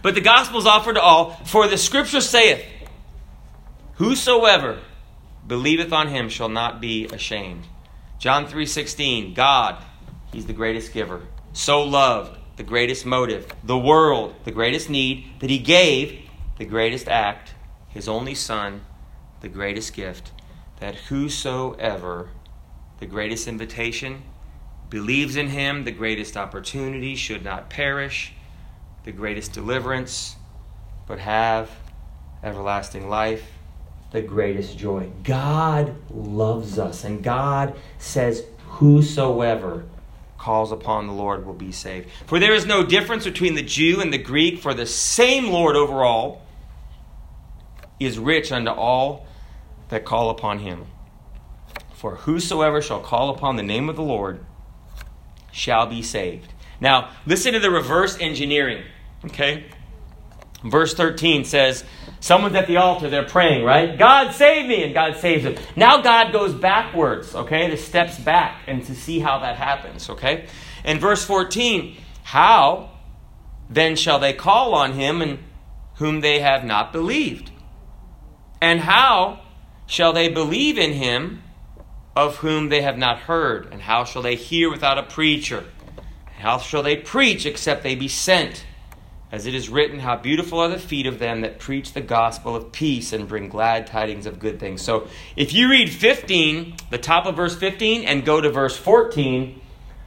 But 0.03 0.15
the 0.15 0.21
gospel 0.21 0.59
is 0.59 0.67
offered 0.67 0.95
to 0.95 1.01
all, 1.01 1.33
for 1.47 1.67
the 1.67 1.79
scripture 1.79 2.21
saith, 2.21 2.65
Whosoever 3.95 4.79
believeth 5.47 5.93
on 5.93 6.09
him 6.09 6.29
shall 6.29 6.51
not 6.51 6.81
be 6.81 7.07
ashamed. 7.07 7.65
John 8.19 8.47
3:16, 8.47 9.35
God, 9.35 9.83
he's 10.33 10.47
the 10.47 10.53
greatest 10.53 10.93
giver. 10.93 11.23
So 11.53 11.83
loved 11.83 12.39
the 12.57 12.63
greatest 12.63 13.05
motive, 13.05 13.53
the 13.63 13.79
world, 13.79 14.35
the 14.45 14.51
greatest 14.51 14.89
need, 14.89 15.27
that 15.41 15.51
he 15.51 15.59
gave 15.59 16.29
the 16.59 16.65
greatest 16.65 17.07
act, 17.09 17.55
his 17.89 18.09
only 18.09 18.35
Son, 18.35 18.83
the 19.41 19.49
greatest 19.49 19.93
gift, 19.95 20.33
that 20.81 20.95
whosoever, 20.95 22.31
the 22.99 23.07
greatest 23.07 23.47
invitation, 23.47 24.23
believes 24.89 25.37
in 25.37 25.49
him, 25.49 25.85
the 25.85 25.91
greatest 25.91 26.37
opportunity, 26.37 27.15
should 27.15 27.45
not 27.45 27.69
perish, 27.69 28.33
the 29.05 29.13
greatest 29.13 29.53
deliverance, 29.53 30.37
but 31.07 31.19
have 31.19 31.71
everlasting 32.43 33.09
life, 33.09 33.53
the 34.13 34.23
greatest 34.23 34.79
joy. 34.79 35.11
God 35.23 35.95
loves 36.11 36.79
us, 36.79 37.05
and 37.05 37.23
God 37.23 37.75
says, 37.99 38.45
Whosoever 38.67 39.85
calls 40.47 40.71
upon 40.71 41.09
the 41.09 41.13
Lord 41.13 41.45
will 41.45 41.55
be 41.55 41.73
saved. 41.73 42.09
For 42.25 42.39
there 42.39 42.55
is 42.55 42.65
no 42.65 42.87
difference 42.87 43.25
between 43.25 43.57
the 43.57 43.65
Jew 43.65 44.01
and 44.01 44.13
the 44.13 44.19
Greek, 44.19 44.61
for 44.61 44.75
the 44.75 44.87
same 44.87 45.49
Lord 45.49 45.75
over 45.75 46.05
all 46.05 46.47
is 47.99 48.17
rich 48.17 48.53
unto 48.53 48.71
all 48.71 49.27
that 49.89 50.05
call 50.05 50.31
upon 50.31 50.61
him. 50.61 50.87
For 51.95 52.15
whosoever 52.15 52.81
shall 52.81 53.01
call 53.01 53.31
upon 53.31 53.57
the 53.57 53.65
name 53.65 53.89
of 53.89 53.97
the 53.97 54.05
Lord 54.05 54.47
shall 55.51 55.87
be 55.87 56.01
saved. 56.01 56.53
Now, 56.81 57.11
listen 57.27 57.53
to 57.55 57.59
the 57.59 57.73
reverse 57.73 58.17
engineering, 58.21 58.85
okay? 59.25 59.65
Verse 60.63 60.95
13 60.95 61.45
says, 61.45 61.83
Someone's 62.27 62.57
at 62.57 62.67
the 62.67 62.79
altar, 62.79 63.09
they're 63.09 63.23
praying, 63.23 63.65
right? 63.65 63.97
God 63.97 64.33
save 64.33 64.67
me, 64.67 64.83
and 64.83 64.93
God 64.93 65.17
saves 65.19 65.45
them. 65.45 65.55
Now 65.77 66.03
God 66.03 66.33
goes 66.33 66.53
backwards, 66.53 67.33
okay? 67.37 67.71
The 67.71 67.77
steps 67.77 68.19
back 68.19 68.63
and 68.67 68.85
to 68.87 68.97
see 68.97 69.21
how 69.21 69.39
that 69.39 69.55
happens, 69.55 70.11
okay? 70.11 70.49
In 70.85 70.99
verse 70.99 71.25
14, 71.25 71.97
how 72.25 72.91
then 73.71 73.95
shall 73.95 74.19
they 74.19 74.33
call 74.33 74.75
on 74.75 74.95
him 74.95 75.23
and 75.23 75.39
whom 75.99 76.21
they 76.21 76.41
have 76.41 76.65
not 76.65 76.93
believed? 76.93 77.53
And 78.61 78.81
how 78.81 79.39
shall 79.87 80.13
they 80.13 80.29
believe 80.29 80.79
in 80.79 80.95
him 80.95 81.45
of 82.17 82.39
whom 82.39 82.71
they 82.71 82.83
have 82.83 82.99
not 82.99 83.21
heard? 83.21 83.69
And 83.71 83.83
how 83.83 84.03
shall 84.03 84.23
they 84.23 84.35
hear 84.35 84.69
without 84.69 84.99
a 84.99 85.05
preacher? 85.05 85.65
And 86.27 86.39
how 86.39 86.59
shall 86.59 86.83
they 86.83 86.97
preach 86.97 87.47
except 87.47 87.85
they 87.85 87.95
be 87.95 88.09
sent? 88.09 88.67
As 89.33 89.47
it 89.47 89.55
is 89.55 89.69
written, 89.69 89.99
How 89.99 90.17
beautiful 90.17 90.61
are 90.61 90.69
the 90.69 90.79
feet 90.79 91.07
of 91.07 91.19
them 91.19 91.41
that 91.41 91.59
preach 91.59 91.93
the 91.93 92.01
gospel 92.01 92.55
of 92.55 92.71
peace 92.71 93.13
and 93.13 93.27
bring 93.27 93.49
glad 93.49 93.87
tidings 93.87 94.27
of 94.27 94.39
good 94.39 94.61
things. 94.61 94.83
So 94.83 95.09
if 95.35 95.53
you 95.53 95.69
read 95.69 95.91
15, 95.91 96.77
the 96.91 96.99
top 96.99 97.27
of 97.27 97.37
verse 97.37 97.57
15, 97.57 98.05
and 98.05 98.25
go 98.25 98.41
to 98.41 98.51
verse 98.51 98.77
14, 98.77 99.61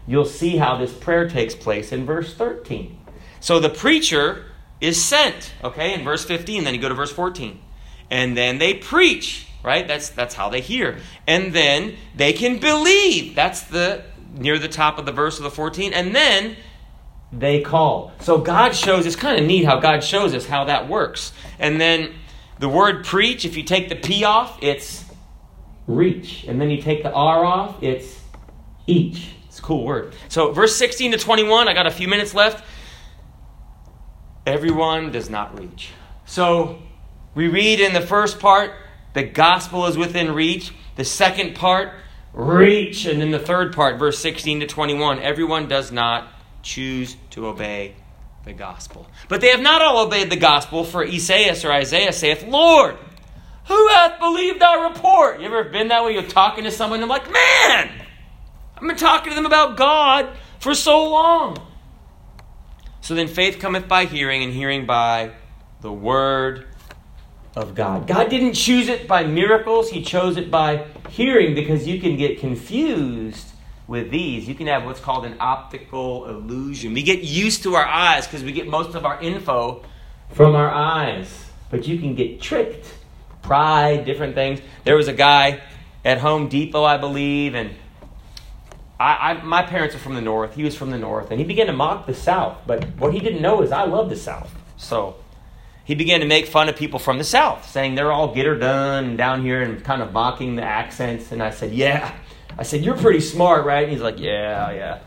you'll 0.08 0.26
see 0.26 0.58
how 0.58 0.78
this 0.78 0.94
prayer 0.94 1.30
takes 1.30 1.54
place 1.54 1.92
in 1.92 2.06
verse 2.06 2.34
13. 2.34 2.98
So 3.42 3.60
the 3.60 3.70
preacher 3.70 4.46
is 4.80 5.04
sent, 5.04 5.54
okay, 5.64 5.94
in 5.94 6.04
verse 6.04 6.24
15, 6.24 6.64
then 6.64 6.74
you 6.74 6.82
go 6.82 6.90
to 6.90 6.96
verse 6.96 7.12
14. 7.12 7.60
And 8.10 8.36
then 8.38 8.58
they 8.58 8.74
preach, 8.74 9.48
right? 9.64 9.88
That's 9.88 10.10
that's 10.10 10.34
how 10.34 10.50
they 10.50 10.62
hear. 10.62 10.98
And 11.28 11.54
then 11.54 11.96
they 12.16 12.34
can 12.34 12.58
believe. 12.58 13.36
That's 13.36 13.62
the 13.62 14.04
near 14.34 14.58
the 14.58 14.68
top 14.68 14.98
of 14.98 15.06
the 15.06 15.12
verse 15.12 15.38
of 15.38 15.44
the 15.44 15.52
14. 15.52 15.94
And 15.94 16.16
then 16.16 16.56
they 17.32 17.62
call. 17.62 18.12
So 18.20 18.40
God 18.40 18.76
shows, 18.76 19.06
it's 19.06 19.16
kind 19.16 19.40
of 19.40 19.46
neat 19.46 19.66
how 19.66 19.80
God 19.80 20.04
shows 20.04 20.34
us 20.34 20.46
how 20.46 20.66
that 20.66 20.88
works. 20.88 21.32
And 21.60 21.80
then 21.80 22.16
the 22.60 22.70
word 22.70 23.06
preach, 23.06 23.46
if 23.46 23.56
you 23.56 23.64
take 23.64 23.90
the 23.90 23.96
P 23.96 24.24
off, 24.24 24.58
it's 24.62 25.06
reach. 25.88 26.44
And 26.46 26.60
then 26.60 26.70
you 26.70 26.82
take 26.82 27.04
the 27.04 27.12
R 27.12 27.46
off, 27.46 27.82
it's 27.84 28.20
each. 28.88 29.30
It's 29.48 29.60
a 29.60 29.62
cool 29.62 29.86
word. 29.86 30.14
So 30.28 30.52
verse 30.52 30.76
16 30.76 31.12
to 31.12 31.18
21, 31.18 31.68
I 31.68 31.74
got 31.74 31.88
a 31.88 31.92
few 31.92 32.08
minutes 32.08 32.34
left. 32.34 32.64
Everyone 34.46 35.12
does 35.12 35.30
not 35.30 35.60
reach. 35.60 35.92
So 36.26 36.82
we 37.36 37.48
read 37.48 37.80
in 37.80 37.94
the 37.94 38.02
first 38.02 38.40
part, 38.40 38.74
the 39.14 39.24
gospel 39.24 39.86
is 39.86 39.98
within 39.98 40.34
reach. 40.34 40.74
The 40.96 41.06
second 41.06 41.56
part, 41.56 41.94
reach. 42.34 43.06
And 43.06 43.22
then 43.22 43.32
the 43.32 43.40
third 43.40 43.76
part, 43.76 44.00
verse 44.00 44.20
16 44.20 44.62
to 44.62 44.68
21, 44.68 45.20
everyone 45.20 45.68
does 45.68 45.92
not 45.92 46.28
choose 46.62 47.16
to 47.32 47.48
obey 47.48 47.96
the 48.46 48.54
gospel. 48.54 49.08
But 49.28 49.42
they 49.42 49.50
have 49.50 49.62
not 49.62 49.82
all 49.82 50.06
obeyed 50.06 50.30
the 50.30 50.38
gospel, 50.38 50.84
for 50.84 51.04
Esaias 51.04 51.66
or 51.66 51.72
Isaiah 51.72 52.14
saith, 52.14 52.44
Lord, 52.48 52.98
who 53.68 53.88
hath 53.90 54.20
believed 54.20 54.62
our 54.62 54.90
report? 54.90 55.40
You 55.40 55.48
ever 55.48 55.66
been 55.66 55.90
that 55.90 56.04
way? 56.04 56.14
You're 56.14 56.24
talking 56.24 56.64
to 56.64 56.72
someone, 56.72 57.02
and 57.02 57.04
I'm 57.04 57.10
like, 57.10 57.32
man, 57.32 57.92
I've 58.76 58.82
been 58.82 58.96
talking 58.96 59.32
to 59.32 59.36
them 59.36 59.46
about 59.46 59.78
God 59.78 60.30
for 60.60 60.74
so 60.74 61.10
long. 61.10 61.58
So 63.02 63.16
then 63.16 63.28
faith 63.28 63.60
cometh 63.60 63.88
by 63.88 64.06
hearing, 64.06 64.44
and 64.44 64.54
hearing 64.54 64.86
by 64.86 65.32
the 65.82 65.92
word 65.92 66.66
of 67.56 67.76
God. 67.76 68.08
God 68.08 68.30
didn't 68.30 68.54
choose 68.54 68.88
it 68.88 69.08
by 69.08 69.24
miracles, 69.26 69.90
He 69.90 70.02
chose 70.02 70.38
it 70.38 70.50
by 70.50 70.86
hearing 71.10 71.56
because 71.56 71.88
you 71.88 72.00
can 72.00 72.18
get 72.18 72.40
confused 72.40 73.48
with 73.90 74.12
these, 74.12 74.48
you 74.48 74.54
can 74.54 74.68
have 74.68 74.86
what's 74.86 75.00
called 75.00 75.26
an 75.26 75.36
optical 75.40 76.28
illusion. 76.28 76.94
We 76.94 77.02
get 77.02 77.24
used 77.24 77.64
to 77.64 77.74
our 77.74 77.86
eyes 77.86 78.28
because 78.28 78.44
we 78.44 78.52
get 78.52 78.68
most 78.68 78.96
of 78.96 79.04
our 79.04 79.20
info 79.20 79.84
from 80.30 80.56
our 80.56 80.70
eyes. 80.70 81.28
But 81.72 81.88
you 81.88 81.98
can 81.98 82.14
get 82.14 82.40
tricked. 82.40 82.86
Pride, 83.42 84.06
different 84.06 84.36
things. 84.36 84.62
There 84.84 84.96
was 84.96 85.08
a 85.08 85.14
guy 85.14 85.62
at 86.06 86.20
Home 86.20 86.50
Depot, 86.50 86.84
I 86.84 86.98
believe, 86.98 87.56
and 87.56 87.72
I, 89.00 89.32
I, 89.32 89.42
my 89.42 89.64
parents 89.64 89.96
are 89.96 90.00
from 90.00 90.14
the 90.14 90.22
North. 90.22 90.54
He 90.54 90.64
was 90.64 90.76
from 90.76 90.92
the 90.92 91.00
North, 91.00 91.32
and 91.32 91.40
he 91.40 91.46
began 91.46 91.66
to 91.66 91.74
mock 91.74 92.06
the 92.06 92.14
South. 92.14 92.60
But 92.68 92.84
what 92.98 93.12
he 93.12 93.20
didn't 93.20 93.42
know 93.42 93.64
is 93.64 93.72
I 93.72 93.86
love 93.86 94.10
the 94.10 94.16
South. 94.16 94.54
So 94.78 95.16
he 95.84 95.96
began 95.96 96.20
to 96.20 96.28
make 96.28 96.46
fun 96.46 96.70
of 96.70 96.76
people 96.76 97.00
from 97.00 97.18
the 97.18 97.24
South, 97.24 97.68
saying 97.68 97.96
they're 97.96 98.12
all 98.12 98.36
get 98.36 98.46
her 98.46 98.56
done 98.56 99.18
down 99.18 99.42
here 99.42 99.64
and 99.64 99.84
kind 99.84 100.04
of 100.04 100.14
mocking 100.14 100.58
the 100.58 100.64
accents. 100.64 101.32
And 101.32 101.42
I 101.42 101.50
said, 101.50 101.74
Yeah, 101.74 102.14
I 102.60 102.64
said, 102.64 102.84
You're 102.84 102.98
pretty 102.98 103.22
smart, 103.22 103.66
right? 103.66 103.84
And 103.84 103.92
he's 103.92 104.02
like, 104.02 104.20
Yeah, 104.20 104.72
yeah. 104.72 105.00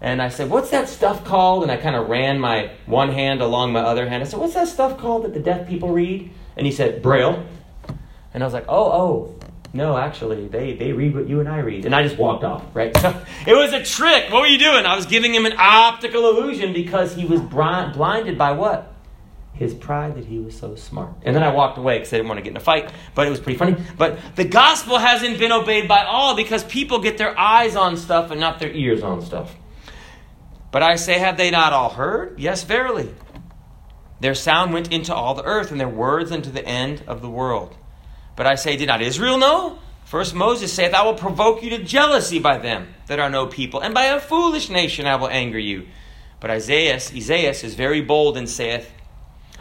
And 0.00 0.22
I 0.22 0.30
said, 0.30 0.48
What's 0.48 0.70
that 0.70 0.88
stuff 0.88 1.22
called? 1.22 1.62
And 1.62 1.70
I 1.70 1.76
kind 1.76 1.94
of 1.94 2.08
ran 2.08 2.40
my 2.40 2.70
one 2.86 3.12
hand 3.12 3.42
along 3.42 3.74
my 3.74 3.80
other 3.80 4.08
hand. 4.08 4.22
I 4.22 4.26
said, 4.26 4.40
What's 4.40 4.54
that 4.54 4.68
stuff 4.68 4.96
called 4.96 5.24
that 5.24 5.34
the 5.34 5.40
deaf 5.40 5.68
people 5.68 5.90
read? 5.90 6.30
And 6.56 6.64
he 6.64 6.72
said, 6.72 7.02
Braille. 7.02 7.44
And 8.32 8.42
I 8.42 8.46
was 8.46 8.54
like, 8.54 8.64
Oh, 8.68 8.90
oh, 8.90 9.38
no, 9.74 9.98
actually, 9.98 10.48
they, 10.48 10.72
they 10.72 10.92
read 10.92 11.14
what 11.14 11.28
you 11.28 11.40
and 11.40 11.48
I 11.48 11.58
read. 11.58 11.84
And 11.84 11.94
I 11.94 12.02
just 12.02 12.16
walked 12.16 12.42
off, 12.42 12.64
right? 12.72 12.96
So 13.02 13.10
it 13.46 13.54
was 13.54 13.74
a 13.74 13.84
trick. 13.84 14.32
What 14.32 14.40
were 14.40 14.46
you 14.46 14.58
doing? 14.58 14.86
I 14.86 14.96
was 14.96 15.04
giving 15.04 15.34
him 15.34 15.44
an 15.44 15.54
optical 15.58 16.30
illusion 16.30 16.72
because 16.72 17.14
he 17.14 17.26
was 17.26 17.42
blind, 17.42 17.92
blinded 17.92 18.38
by 18.38 18.52
what? 18.52 18.93
His 19.54 19.72
pride 19.72 20.16
that 20.16 20.24
he 20.24 20.40
was 20.40 20.58
so 20.58 20.74
smart. 20.74 21.12
And 21.22 21.34
then 21.34 21.42
I 21.42 21.52
walked 21.52 21.78
away 21.78 21.98
because 21.98 22.12
I 22.12 22.16
didn't 22.16 22.28
want 22.28 22.38
to 22.38 22.42
get 22.42 22.50
in 22.50 22.56
a 22.56 22.60
fight, 22.60 22.90
but 23.14 23.26
it 23.26 23.30
was 23.30 23.38
pretty 23.38 23.56
funny. 23.56 23.76
But 23.96 24.18
the 24.34 24.44
gospel 24.44 24.98
hasn't 24.98 25.38
been 25.38 25.52
obeyed 25.52 25.86
by 25.86 26.04
all 26.04 26.34
because 26.34 26.64
people 26.64 26.98
get 26.98 27.18
their 27.18 27.38
eyes 27.38 27.76
on 27.76 27.96
stuff 27.96 28.32
and 28.32 28.40
not 28.40 28.58
their 28.58 28.72
ears 28.72 29.02
on 29.02 29.22
stuff. 29.22 29.54
But 30.72 30.82
I 30.82 30.96
say, 30.96 31.20
have 31.20 31.36
they 31.36 31.52
not 31.52 31.72
all 31.72 31.90
heard? 31.90 32.40
Yes, 32.40 32.64
verily. 32.64 33.14
Their 34.18 34.34
sound 34.34 34.72
went 34.72 34.92
into 34.92 35.14
all 35.14 35.34
the 35.34 35.44
earth, 35.44 35.70
and 35.70 35.78
their 35.78 35.88
words 35.88 36.32
unto 36.32 36.50
the 36.50 36.66
end 36.66 37.04
of 37.06 37.22
the 37.22 37.30
world. 37.30 37.76
But 38.34 38.48
I 38.48 38.56
say, 38.56 38.76
did 38.76 38.88
not 38.88 39.02
Israel 39.02 39.38
know? 39.38 39.78
First 40.04 40.34
Moses 40.34 40.72
saith, 40.72 40.94
I 40.94 41.04
will 41.04 41.14
provoke 41.14 41.62
you 41.62 41.70
to 41.70 41.84
jealousy 41.84 42.38
by 42.40 42.58
them 42.58 42.88
that 43.06 43.20
are 43.20 43.30
no 43.30 43.46
people, 43.46 43.80
and 43.80 43.94
by 43.94 44.06
a 44.06 44.18
foolish 44.18 44.68
nation 44.68 45.06
I 45.06 45.14
will 45.16 45.28
anger 45.28 45.58
you. 45.58 45.86
But 46.40 46.50
Isaiah, 46.50 46.94
Isaiah 46.94 47.50
is 47.50 47.74
very 47.74 48.00
bold 48.00 48.36
and 48.36 48.48
saith, 48.48 48.92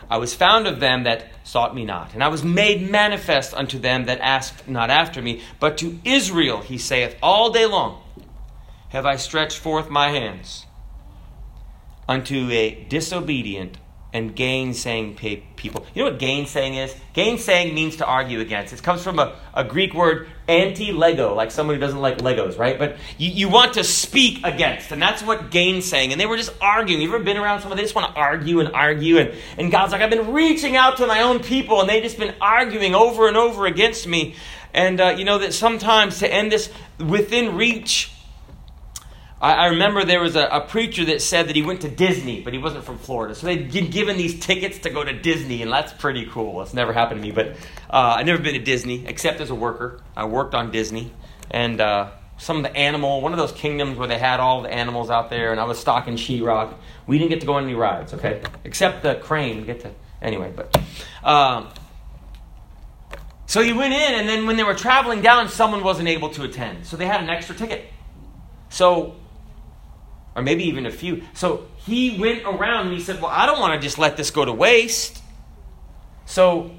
I 0.09 0.17
was 0.17 0.33
found 0.33 0.67
of 0.67 0.79
them 0.79 1.03
that 1.03 1.27
sought 1.43 1.75
me 1.75 1.85
not, 1.85 2.13
and 2.13 2.23
I 2.23 2.27
was 2.27 2.43
made 2.43 2.89
manifest 2.89 3.53
unto 3.53 3.79
them 3.79 4.05
that 4.05 4.19
asked 4.21 4.67
not 4.67 4.89
after 4.89 5.21
me. 5.21 5.41
But 5.59 5.77
to 5.79 5.99
Israel, 6.03 6.61
he 6.61 6.77
saith, 6.77 7.17
all 7.21 7.51
day 7.51 7.65
long 7.65 8.01
have 8.89 9.05
I 9.05 9.15
stretched 9.15 9.57
forth 9.57 9.89
my 9.89 10.09
hands 10.09 10.65
unto 12.07 12.49
a 12.51 12.85
disobedient 12.89 13.77
and 14.13 14.35
gainsaying 14.35 15.15
people. 15.55 15.85
You 15.95 16.03
know 16.03 16.11
what 16.11 16.19
gainsaying 16.19 16.77
is? 16.77 16.95
Gainsaying 17.15 17.73
means 17.73 17.95
to 17.97 18.05
argue 18.05 18.39
against. 18.39 18.71
It 18.71 18.83
comes 18.83 19.03
from 19.03 19.17
a, 19.17 19.35
a 19.55 19.63
Greek 19.63 19.95
word 19.95 20.27
anti-Lego, 20.47 21.33
like 21.33 21.49
someone 21.49 21.75
who 21.75 21.79
doesn't 21.79 21.99
like 21.99 22.19
Legos, 22.19 22.59
right? 22.59 22.77
But 22.77 22.97
you, 23.17 23.31
you 23.31 23.49
want 23.49 23.73
to 23.73 23.83
speak 23.83 24.45
against, 24.45 24.91
and 24.91 25.01
that's 25.01 25.23
what 25.23 25.49
gainsaying. 25.49 26.11
And 26.11 26.21
they 26.21 26.27
were 26.27 26.37
just 26.37 26.53
arguing. 26.61 27.01
You 27.01 27.07
ever 27.09 27.23
been 27.23 27.37
around 27.37 27.61
someone, 27.61 27.77
they 27.77 27.83
just 27.83 27.95
want 27.95 28.13
to 28.13 28.19
argue 28.19 28.59
and 28.59 28.69
argue, 28.73 29.17
and, 29.17 29.33
and 29.57 29.71
God's 29.71 29.91
like, 29.93 30.01
I've 30.01 30.11
been 30.11 30.31
reaching 30.31 30.75
out 30.75 30.97
to 30.97 31.07
my 31.07 31.21
own 31.21 31.39
people, 31.39 31.81
and 31.81 31.89
they've 31.89 32.03
just 32.03 32.19
been 32.19 32.35
arguing 32.39 32.93
over 32.93 33.27
and 33.27 33.35
over 33.35 33.65
against 33.65 34.07
me. 34.07 34.35
And 34.75 35.01
uh, 35.01 35.15
you 35.17 35.25
know 35.25 35.39
that 35.39 35.53
sometimes 35.53 36.19
to 36.19 36.31
end 36.31 36.51
this 36.51 36.71
within 36.99 37.55
reach 37.55 38.11
I, 39.43 39.53
I 39.53 39.65
remember 39.67 40.05
there 40.05 40.21
was 40.21 40.37
a, 40.37 40.45
a, 40.45 40.61
preacher 40.61 41.03
that 41.05 41.21
said 41.21 41.49
that 41.49 41.55
he 41.55 41.61
went 41.61 41.81
to 41.81 41.89
Disney, 41.89 42.39
but 42.39 42.53
he 42.53 42.59
wasn't 42.59 42.85
from 42.85 42.97
Florida. 42.97 43.35
So 43.35 43.45
they'd 43.45 43.69
given 43.69 44.15
these 44.15 44.39
tickets 44.39 44.79
to 44.79 44.89
go 44.89 45.03
to 45.03 45.11
Disney, 45.11 45.61
and 45.61 45.71
that's 45.71 45.91
pretty 45.91 46.25
cool. 46.27 46.61
It's 46.61 46.73
never 46.73 46.93
happened 46.93 47.21
to 47.21 47.27
me, 47.27 47.33
but 47.33 47.57
uh, 47.89 48.15
I've 48.17 48.25
never 48.25 48.41
been 48.41 48.53
to 48.53 48.61
Disney 48.61 49.05
except 49.05 49.41
as 49.41 49.49
a 49.49 49.55
worker. 49.55 49.99
I 50.15 50.25
worked 50.25 50.55
on 50.55 50.71
Disney, 50.71 51.11
and 51.51 51.81
uh, 51.81 52.11
some 52.37 52.55
of 52.57 52.63
the 52.63 52.73
animal, 52.75 53.19
one 53.19 53.33
of 53.33 53.37
those 53.37 53.51
kingdoms 53.51 53.97
where 53.97 54.07
they 54.07 54.17
had 54.17 54.39
all 54.39 54.61
the 54.61 54.73
animals 54.73 55.09
out 55.09 55.29
there, 55.29 55.51
and 55.51 55.59
I 55.59 55.65
was 55.65 55.77
stocking 55.77 56.15
sheetrock. 56.15 56.75
We 57.05 57.17
didn't 57.17 57.31
get 57.31 57.41
to 57.41 57.45
go 57.45 57.55
on 57.55 57.65
any 57.65 57.75
rides, 57.75 58.13
okay? 58.13 58.41
Except 58.63 59.03
the 59.03 59.15
crane. 59.15 59.57
We 59.57 59.63
get 59.63 59.81
to 59.81 59.91
anyway, 60.21 60.53
but. 60.55 60.81
Um, 61.21 61.67
so 63.45 63.61
he 63.61 63.73
went 63.73 63.93
in, 63.93 64.19
and 64.19 64.29
then 64.29 64.47
when 64.47 64.55
they 64.55 64.63
were 64.63 64.73
traveling 64.73 65.21
down, 65.21 65.49
someone 65.49 65.83
wasn't 65.83 66.07
able 66.07 66.29
to 66.29 66.43
attend. 66.43 66.87
So 66.87 66.95
they 66.95 67.07
had 67.07 67.21
an 67.21 67.29
extra 67.29 67.53
ticket. 67.53 67.85
So 68.69 69.17
or 70.35 70.41
maybe 70.41 70.63
even 70.65 70.85
a 70.85 70.91
few. 70.91 71.23
So 71.33 71.67
he 71.77 72.19
went 72.19 72.43
around 72.43 72.87
and 72.87 72.95
he 72.95 73.01
said, 73.01 73.21
Well, 73.21 73.31
I 73.31 73.45
don't 73.45 73.59
want 73.59 73.79
to 73.79 73.85
just 73.85 73.97
let 73.97 74.17
this 74.17 74.31
go 74.31 74.45
to 74.45 74.53
waste. 74.53 75.21
So 76.25 76.71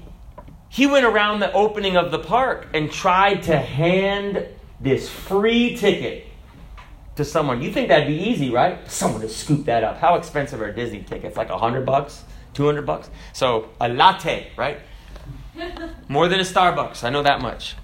he 0.69 0.87
went 0.87 1.05
around 1.05 1.39
the 1.39 1.51
opening 1.53 1.95
of 1.95 2.11
the 2.11 2.19
park 2.19 2.67
and 2.73 2.91
tried 2.91 3.43
to 3.43 3.57
hand 3.57 4.45
this 4.79 5.09
free 5.09 5.75
ticket 5.75 6.27
to 7.15 7.23
someone. 7.23 7.61
You 7.61 7.71
think 7.71 7.87
that'd 7.87 8.07
be 8.07 8.29
easy, 8.29 8.49
right? 8.49 8.89
Someone 8.91 9.21
to 9.21 9.29
scoop 9.29 9.65
that 9.65 9.83
up. 9.83 9.97
How 9.97 10.15
expensive 10.15 10.61
are 10.61 10.71
Disney 10.71 11.03
tickets? 11.03 11.37
Like 11.37 11.49
a 11.49 11.57
hundred 11.57 11.85
bucks, 11.85 12.23
two 12.53 12.65
hundred 12.65 12.85
bucks. 12.85 13.09
So 13.33 13.69
a 13.79 13.87
latte, 13.87 14.51
right? 14.57 14.79
More 16.09 16.27
than 16.27 16.39
a 16.39 16.43
Starbucks. 16.43 17.03
I 17.03 17.09
know 17.09 17.23
that 17.23 17.41
much. 17.41 17.75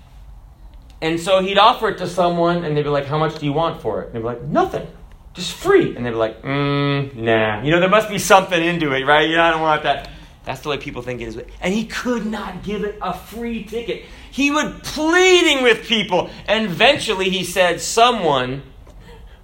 And 1.02 1.20
so 1.20 1.42
he'd 1.42 1.58
offer 1.58 1.90
it 1.90 1.98
to 2.00 2.08
someone, 2.08 2.64
and 2.64 2.76
they'd 2.76 2.84
be 2.84 2.90
like, 2.90 3.06
"How 3.06 3.18
much 3.18 3.40
do 3.40 3.46
you 3.46 3.54
want 3.54 3.82
for 3.82 4.02
it?" 4.02 4.08
And 4.08 4.16
they'd 4.16 4.20
be 4.20 4.26
like, 4.26 4.42
"Nothing." 4.44 4.88
Just 5.34 5.54
free. 5.54 5.96
And 5.96 6.06
they're 6.06 6.14
like, 6.14 6.42
mm, 6.42 7.16
nah. 7.16 7.64
You 7.64 7.72
know, 7.72 7.80
there 7.80 7.90
must 7.90 8.10
be 8.10 8.20
something 8.20 8.62
into 8.62 8.94
it, 8.94 9.06
right? 9.06 9.30
You 9.30 9.36
know, 9.36 9.44
I 9.44 9.52
don't 9.52 9.62
want 9.62 9.84
that. 9.84 10.10
That's 10.44 10.62
the 10.62 10.70
way 10.70 10.78
people 10.78 11.02
think 11.02 11.22
it 11.22 11.28
is. 11.28 11.40
And 11.62 11.74
he 11.74 11.86
could 11.86 12.26
not 12.26 12.64
give 12.64 12.84
it 12.84 12.98
a 13.02 13.14
free 13.14 13.64
ticket. 13.64 14.06
He 14.32 14.50
would 14.50 14.84
pleading 14.84 15.64
with 15.64 15.86
people. 15.86 16.30
And 16.48 16.66
eventually 16.66 17.30
he 17.30 17.44
said, 17.44 17.80
someone 17.80 18.64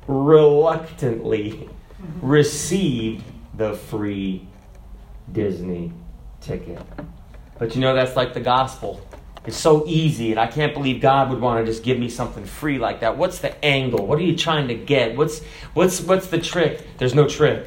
reluctantly 0.08 1.69
received 2.21 3.23
the 3.54 3.73
free 3.73 4.47
Disney 5.32 5.91
ticket. 6.41 6.82
But 7.60 7.76
you 7.76 7.82
know, 7.82 7.95
that's 7.95 8.15
like 8.15 8.34
the 8.34 8.39
gospel. 8.39 9.02
It's 9.48 9.56
so 9.56 9.86
easy, 9.88 10.32
and 10.32 10.40
I 10.42 10.48
can't 10.48 10.74
believe 10.74 11.00
God 11.00 11.30
would 11.30 11.40
want 11.40 11.66
to 11.66 11.72
just 11.72 11.82
give 11.82 11.98
me 11.98 12.10
something 12.10 12.44
free 12.44 12.80
like 12.80 13.00
that. 13.00 13.18
What's 13.18 13.40
the 13.40 13.64
angle? 13.64 14.06
What 14.06 14.20
are 14.20 14.24
you 14.24 14.36
trying 14.36 14.68
to 14.68 14.76
get? 14.76 15.16
What's 15.16 15.42
what's 15.74 16.02
what's 16.02 16.28
the 16.28 16.38
trick? 16.38 16.86
There's 16.98 17.16
no 17.16 17.30
trick. 17.30 17.66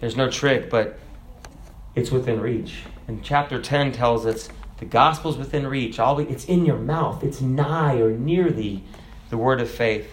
There's 0.00 0.14
no 0.14 0.30
trick, 0.30 0.68
but 0.68 0.98
it's 1.94 2.10
within 2.10 2.38
reach. 2.38 2.82
And 3.08 3.24
chapter 3.24 3.62
10 3.62 3.92
tells 3.92 4.26
us 4.26 4.50
the 4.76 4.84
gospel's 4.84 5.38
within 5.38 5.66
reach. 5.66 5.98
All 5.98 6.16
we, 6.16 6.24
it's 6.24 6.44
in 6.44 6.66
your 6.66 6.78
mouth. 6.78 7.24
It's 7.24 7.40
nigh 7.40 7.96
or 7.96 8.10
near 8.10 8.50
thee, 8.50 8.84
the 9.30 9.38
word 9.38 9.62
of 9.62 9.70
faith. 9.70 10.12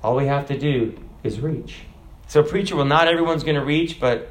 All 0.00 0.14
we 0.14 0.26
have 0.26 0.46
to 0.46 0.56
do 0.56 0.96
is 1.24 1.40
reach. 1.40 1.80
So, 2.28 2.44
preacher, 2.44 2.76
well, 2.76 2.84
not 2.84 3.08
everyone's 3.08 3.42
going 3.42 3.56
to 3.56 3.64
reach, 3.64 3.98
but 3.98 4.28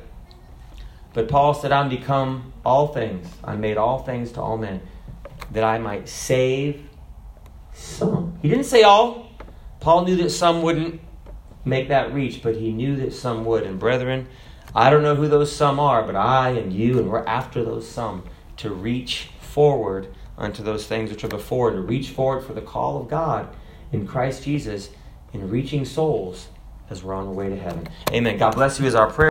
but 1.14 1.28
Paul 1.28 1.54
said, 1.54 1.74
I'm 1.74 1.90
become 1.90 2.54
all 2.66 2.88
things. 2.88 3.28
I 3.44 3.58
made 3.58 3.76
all 3.76 4.00
things 4.00 4.32
to 4.34 4.42
all 4.42 4.58
men 4.58 4.80
that 5.52 5.64
I 5.64 5.78
might 5.78 6.08
save 6.08 6.88
some. 7.74 8.38
He 8.42 8.50
didn't 8.50 8.66
say 8.66 8.84
all. 8.84 9.32
Paul 9.80 10.06
knew 10.06 10.18
that 10.18 10.30
some 10.30 10.62
wouldn't 10.62 11.02
make 11.66 11.88
that 11.90 12.14
reach, 12.14 12.42
but 12.42 12.56
he 12.56 12.72
knew 12.72 12.96
that 12.98 13.14
some 13.14 13.46
would. 13.46 13.64
And 13.64 13.80
brethren, 13.80 14.28
I 14.76 14.90
don't 14.90 15.04
know 15.04 15.16
who 15.16 15.28
those 15.28 15.56
some 15.56 15.80
are, 15.80 16.04
but 16.04 16.16
I 16.16 16.50
and 16.50 16.74
you, 16.74 17.00
and 17.00 17.10
we're 17.10 17.26
after 17.26 17.64
those 17.64 17.88
some 17.88 18.24
to 18.58 18.70
reach 18.70 19.30
forward 19.40 20.08
unto 20.38 20.64
those 20.64 20.86
things 20.86 21.10
which 21.10 21.24
are 21.24 21.30
before, 21.30 21.72
to 21.72 21.82
reach 21.82 22.10
forward 22.10 22.44
for 22.44 22.54
the 22.54 22.62
call 22.62 23.02
of 23.02 23.10
God 23.10 23.50
in 23.92 24.06
Christ 24.06 24.44
Jesus 24.44 24.90
in 25.34 25.50
reaching 25.50 25.86
souls 25.86 26.48
as 26.90 27.04
we're 27.04 27.14
on 27.14 27.28
our 27.28 27.34
way 27.34 27.50
to 27.50 27.58
heaven. 27.58 27.88
Amen. 28.12 28.38
God 28.38 28.56
bless 28.56 28.80
you 28.80 28.88
as 28.88 28.96
our 28.96 29.10
prayer. 29.10 29.28